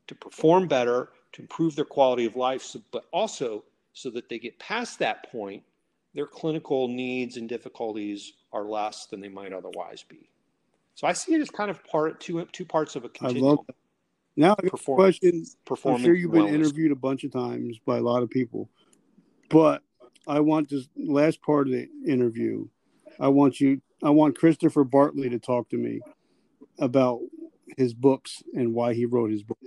[0.06, 4.58] to perform better, to improve their quality of life, but also so that they get
[4.58, 5.62] past that point,
[6.18, 10.28] their clinical needs and difficulties are less than they might otherwise be.
[10.96, 13.46] So I see it as kind of part two two parts of a continuum.
[13.46, 13.76] I love that.
[14.36, 15.44] Now I got a question.
[15.84, 16.54] I'm sure you've been wellness.
[16.54, 18.68] interviewed a bunch of times by a lot of people,
[19.48, 19.84] but
[20.26, 22.66] I want this last part of the interview.
[23.20, 23.80] I want you.
[24.02, 26.00] I want Christopher Bartley to talk to me
[26.80, 27.20] about
[27.76, 29.58] his books and why he wrote his book.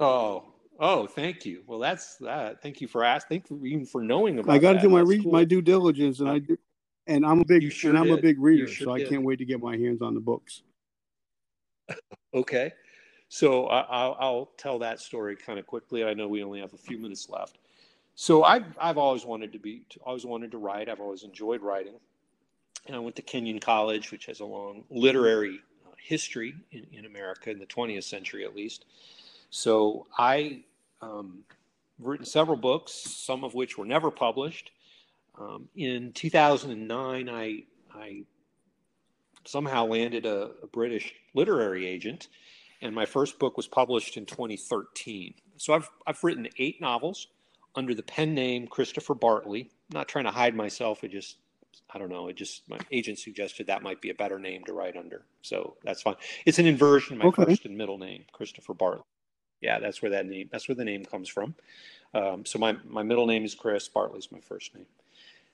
[0.00, 0.51] Oh,
[0.82, 1.62] oh, thank you.
[1.66, 2.60] Well, that's that.
[2.60, 3.40] Thank you for asking.
[3.40, 4.52] Thank you even for knowing about.
[4.52, 4.56] It.
[4.56, 5.32] I got to do my re- cool.
[5.32, 6.58] my due diligence, and I do,
[7.06, 8.18] and I'm a big sure and I'm did.
[8.18, 9.06] a big reader, sure so did.
[9.06, 10.62] I can't wait to get my hands on the books.
[12.34, 12.72] okay,
[13.28, 16.04] so I'll, I'll tell that story kind of quickly.
[16.04, 17.58] I know we only have a few minutes left.
[18.14, 20.88] So I've I've always wanted to be always wanted to write.
[20.88, 21.94] I've always enjoyed writing,
[22.86, 27.06] and I went to Kenyon College, which has a long literary uh, history in, in
[27.06, 28.84] America in the 20th century at least.
[29.50, 30.62] So I
[31.02, 31.44] um,
[31.98, 34.70] written several books, some of which were never published.
[35.38, 38.22] Um, in 2009, I, I
[39.44, 42.28] somehow landed a, a, British literary agent,
[42.80, 45.34] and my first book was published in 2013.
[45.56, 47.28] So I've, I've written eight novels
[47.74, 49.62] under the pen name Christopher Bartley.
[49.62, 51.02] I'm not trying to hide myself.
[51.02, 51.38] It just,
[51.90, 52.28] I don't know.
[52.28, 55.24] It just, my agent suggested that might be a better name to write under.
[55.40, 56.16] So that's fine.
[56.44, 57.44] It's an inversion of my okay.
[57.46, 59.04] first and middle name, Christopher Bartley
[59.62, 61.54] yeah, that's where that name that's where the name comes from.
[62.12, 63.88] Um, so my my middle name is Chris.
[63.88, 64.86] Bartley's my first name.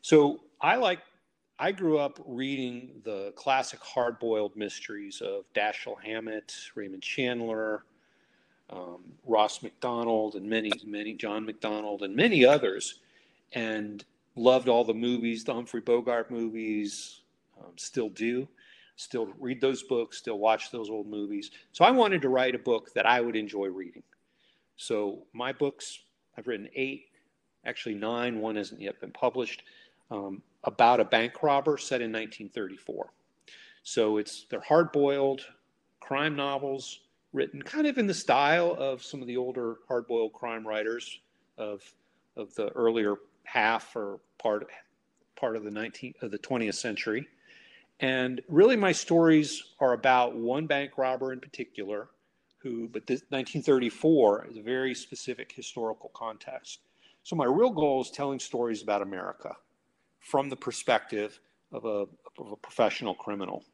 [0.01, 1.01] So I like
[1.59, 7.85] I grew up reading the classic hard-boiled mysteries of Dashiell Hammett, Raymond Chandler,
[8.71, 13.01] um, Ross Macdonald, and many many John Macdonald and many others,
[13.53, 14.05] and
[14.35, 17.21] loved all the movies, the Humphrey Bogart movies.
[17.61, 18.49] Um, still do
[18.99, 21.53] still read those books, still watch those old movies.
[21.73, 24.03] So I wanted to write a book that I would enjoy reading.
[24.77, 26.01] So my books,
[26.37, 27.07] I've written eight,
[27.65, 29.63] actually nine, one hasn't yet been published,
[30.11, 33.13] um, about a bank robber set in 1934.
[33.85, 35.43] So it's they're hard-boiled
[36.01, 37.01] crime novels
[37.33, 41.21] written kind of in the style of some of the older hard-boiled crime writers
[41.57, 41.83] of
[42.37, 44.67] of the earlier half or part
[45.37, 47.29] part of the 19th of the 20th century.
[48.01, 52.09] And really, my stories are about one bank robber in particular,
[52.59, 56.81] who, but this 1934 is a very specific historical context.
[57.25, 59.57] So, my real goal is telling stories about America
[60.21, 61.41] from the perspective
[61.73, 62.07] of a,
[62.41, 63.65] of a professional criminal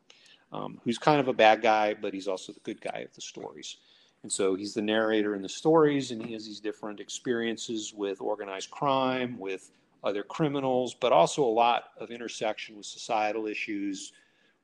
[0.52, 3.20] um, who's kind of a bad guy, but he's also the good guy of the
[3.20, 3.76] stories.
[4.22, 8.22] And so he's the narrator in the stories, and he has these different experiences with
[8.22, 9.70] organized crime, with
[10.04, 14.12] other criminals, but also a lot of intersection with societal issues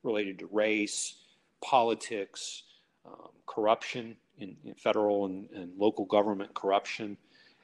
[0.03, 1.15] related to race,
[1.63, 2.63] politics,
[3.05, 7.17] um, corruption in, in federal and, and, local government corruption,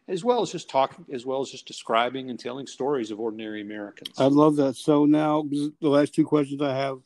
[0.08, 3.62] as well as just talking, as well as just describing and telling stories of ordinary
[3.62, 4.20] Americans.
[4.20, 4.76] I love that.
[4.76, 5.48] So now
[5.82, 7.00] the last two questions I have: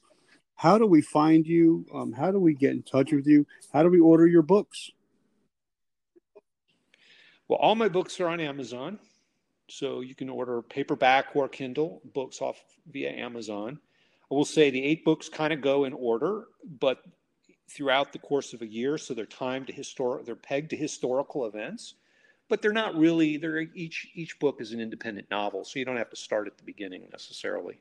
[0.55, 1.85] How do we find you?
[1.93, 3.45] Um, how do we get in touch with you?
[3.73, 4.91] How do we order your books?
[7.47, 8.97] Well, all my books are on Amazon.
[9.71, 12.61] So you can order paperback or Kindle books off
[12.91, 13.79] via Amazon.
[14.29, 16.45] I will say the eight books kind of go in order,
[16.79, 17.03] but
[17.69, 21.45] throughout the course of a year, so they're timed to historic, they're pegged to historical
[21.45, 21.95] events,
[22.49, 23.37] but they're not really.
[23.37, 26.57] They're each each book is an independent novel, so you don't have to start at
[26.57, 27.79] the beginning necessarily.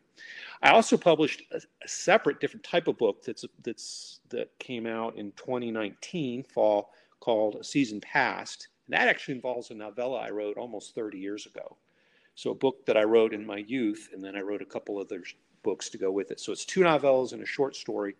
[0.63, 5.17] I also published a, a separate, different type of book that's that's that came out
[5.17, 11.19] in 2019 fall called Season Past that actually involves a novella I wrote almost 30
[11.19, 11.77] years ago.
[12.35, 14.99] So, a book that I wrote in my youth, and then I wrote a couple
[14.99, 15.23] other
[15.63, 16.41] books to go with it.
[16.41, 18.15] So, it's two novellas and a short story.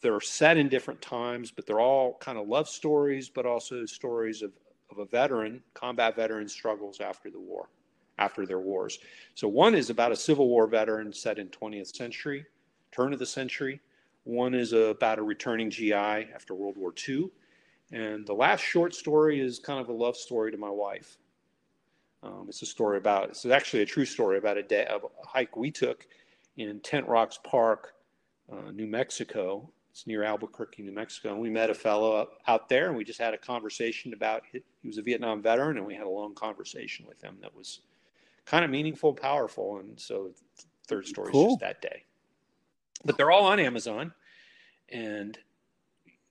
[0.00, 4.40] They're set in different times, but they're all kind of love stories, but also stories
[4.40, 4.52] of,
[4.90, 7.68] of a veteran, combat veteran struggles after the war,
[8.18, 8.98] after their wars.
[9.34, 12.46] So, one is about a Civil War veteran set in 20th century,
[12.92, 13.80] turn of the century.
[14.24, 17.30] One is about a returning GI after World War II
[17.92, 21.18] and the last short story is kind of a love story to my wife.
[22.22, 25.26] Um, it's a story about, it's actually a true story about a day of a
[25.26, 26.06] hike we took
[26.56, 27.94] in Tent Rocks Park,
[28.52, 29.70] uh, New Mexico.
[29.90, 31.32] It's near Albuquerque, New Mexico.
[31.32, 34.42] And we met a fellow up, out there and we just had a conversation about,
[34.52, 37.80] he was a Vietnam veteran and we had a long conversation with him that was,
[38.46, 40.30] kind of meaningful, powerful, and so
[40.88, 41.48] third story is Cool.
[41.50, 42.04] just that day.
[43.04, 44.12] But they're all on Amazon,
[44.88, 45.38] and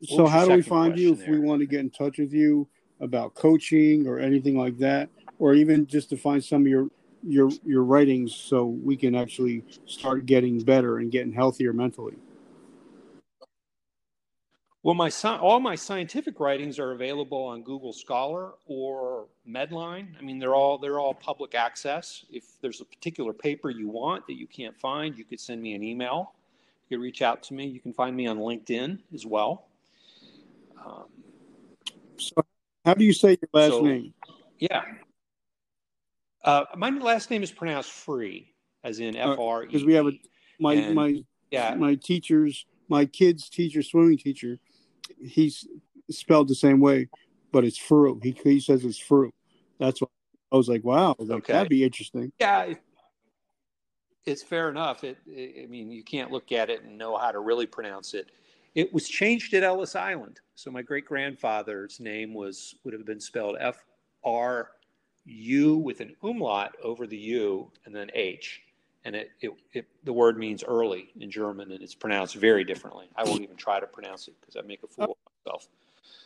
[0.03, 2.33] So how do we find you if question we want to get in touch with
[2.33, 2.67] you
[3.01, 6.87] about coaching or anything like that, or even just to find some of your
[7.21, 12.15] your your writings so we can actually start getting better and getting healthier mentally?
[14.81, 20.07] Well, my sci- all my scientific writings are available on Google Scholar or Medline.
[20.17, 22.23] I mean, they're all they're all public access.
[22.31, 25.73] If there's a particular paper you want that you can't find, you could send me
[25.73, 26.33] an email.
[26.87, 27.67] You could reach out to me.
[27.67, 29.65] You can find me on LinkedIn as well.
[30.85, 31.05] Um,
[32.17, 32.35] So
[32.85, 34.13] how do you say your last So- name?
[34.59, 34.83] yeah.
[36.43, 38.53] Uh, my last name is pronounced Free,
[38.83, 39.71] as in Uh, F R E.
[39.71, 40.19] 'cause we have a-
[40.59, 41.75] My and- my yeah.
[41.75, 44.59] my teachers, my kid's teacher, swimming teacher,
[45.21, 45.67] he's
[46.09, 47.07] spelled the same way,
[47.51, 48.21] but it's Furu.
[48.23, 49.31] He he says it's Furu.
[49.77, 50.09] That's what
[50.51, 50.83] I was like.
[50.83, 51.53] Wow, like, Okay.
[51.53, 52.31] that'd be interesting.
[52.39, 52.81] Yeah, it,
[54.25, 55.03] it's fair enough.
[55.03, 58.13] It, it, I mean, you can't look at it and know how to really pronounce
[58.13, 58.31] it.
[58.79, 63.19] It was changed at Ellis Island, so my great grandfather's name was would have been
[63.19, 63.83] spelled F
[64.23, 64.71] R
[65.25, 68.61] U with an umlaut over the U and then H,
[69.03, 73.07] and it, it, it the word means early in German, and it's pronounced very differently.
[73.17, 75.67] I won't even try to pronounce it because I make a fool of myself.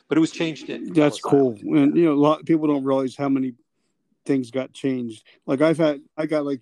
[0.07, 1.57] But it was changed at That's Ellis cool.
[1.57, 1.77] Island.
[1.77, 3.53] And you know, a lot of people don't realize how many
[4.25, 5.23] things got changed.
[5.47, 6.61] Like I've had, I got like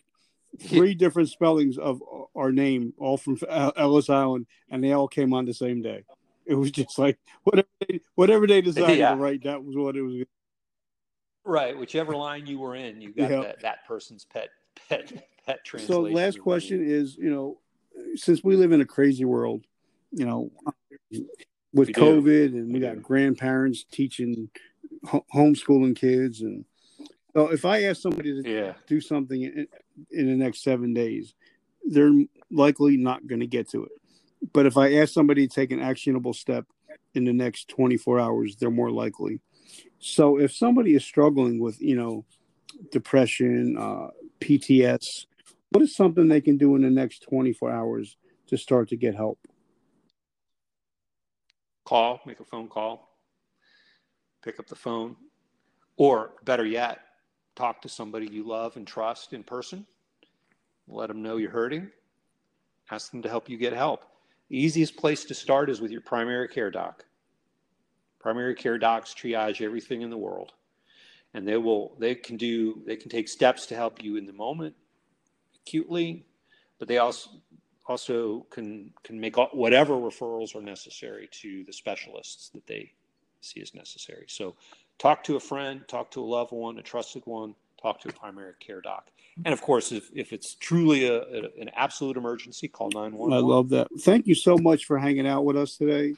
[0.59, 2.01] three different spellings of
[2.35, 6.03] our name, all from Ellis Island, and they all came on the same day.
[6.45, 9.11] It was just like whatever they, whatever they decided Yeah.
[9.11, 10.23] to write, that was what it was.
[11.43, 13.41] Right, whichever line you were in, you got Yeah.
[13.41, 14.49] that, that person's pet
[14.89, 15.11] pet
[15.45, 15.93] pet translation.
[15.93, 17.59] So, last question is, you know,
[18.15, 19.65] since we live in a crazy world,
[20.11, 20.51] you know,
[21.73, 22.01] with We do.
[22.01, 23.01] COVID and we We got do.
[23.01, 24.49] grandparents teaching
[25.05, 26.65] homeschooling kids, and
[27.33, 29.67] so if I ask somebody to Yeah, do something in,
[30.11, 31.33] in the next seven days,
[31.85, 32.13] they're
[32.51, 33.91] likely not going to get to it.
[34.53, 36.65] But if I ask somebody to take an actionable step
[37.13, 39.41] in the next 24 hours, they're more likely.
[39.99, 42.25] So if somebody is struggling with, you know,
[42.91, 44.07] depression, uh,
[44.39, 45.25] PTS,
[45.69, 48.17] what is something they can do in the next 24 hours
[48.47, 49.39] to start to get help?
[51.85, 53.17] call, make a phone call,
[54.43, 55.15] pick up the phone,
[55.97, 56.99] or better yet,
[57.55, 59.85] talk to somebody you love and trust in person.
[60.87, 61.89] Let them know you're hurting.
[62.89, 64.03] Ask them to help you get help.
[64.49, 67.05] The easiest place to start is with your primary care doc.
[68.19, 70.51] Primary care docs triage everything in the world,
[71.33, 74.33] and they will they can do they can take steps to help you in the
[74.33, 74.75] moment,
[75.65, 76.25] acutely,
[76.77, 77.29] but they also
[77.87, 82.91] also can can make whatever referrals are necessary to the specialists that they
[83.39, 84.25] see as necessary.
[84.27, 84.55] So,
[85.01, 88.13] talk to a friend, talk to a loved one, a trusted one, talk to a
[88.13, 89.09] primary care doc,
[89.43, 93.33] and of course, if if it's truly a, a an absolute emergency, call 911.
[93.33, 93.87] I love that.
[94.01, 96.13] Thank you so much for hanging out with us today.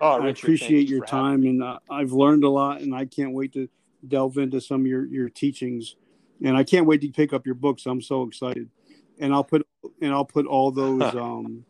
[0.00, 2.94] Oh, I Richard, thank appreciate you your time, and uh, I've learned a lot, and
[2.94, 3.68] I can't wait to
[4.08, 5.96] delve into some of your, your teachings,
[6.42, 7.84] and I can't wait to pick up your books.
[7.86, 8.70] I'm so excited,
[9.18, 9.66] and I'll put
[10.00, 11.64] and I'll put all those um,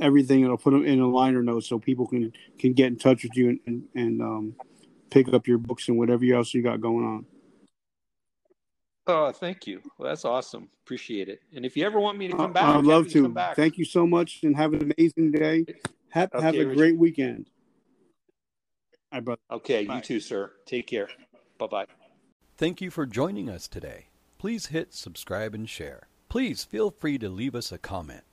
[0.00, 2.96] everything, and I'll put them in a liner note so people can can get in
[2.96, 4.54] touch with you and and, and um,
[5.10, 7.26] pick up your books and whatever else you got going on.
[9.06, 9.82] Oh, thank you.
[9.98, 10.68] Well, that's awesome.
[10.84, 11.40] Appreciate it.
[11.54, 13.22] And if you ever want me to come back, I'd love happy to.
[13.22, 13.56] come back.
[13.56, 15.66] Thank you so much, and have an amazing day.
[16.10, 16.76] Have have a Richard.
[16.76, 17.50] great weekend.
[19.12, 19.40] Hi, brother.
[19.50, 19.96] Okay, Bye.
[19.96, 20.52] you too, sir.
[20.66, 21.08] Take care.
[21.58, 21.86] Bye bye.
[22.56, 24.06] Thank you for joining us today.
[24.38, 26.08] Please hit subscribe and share.
[26.28, 28.24] Please feel free to leave us a comment.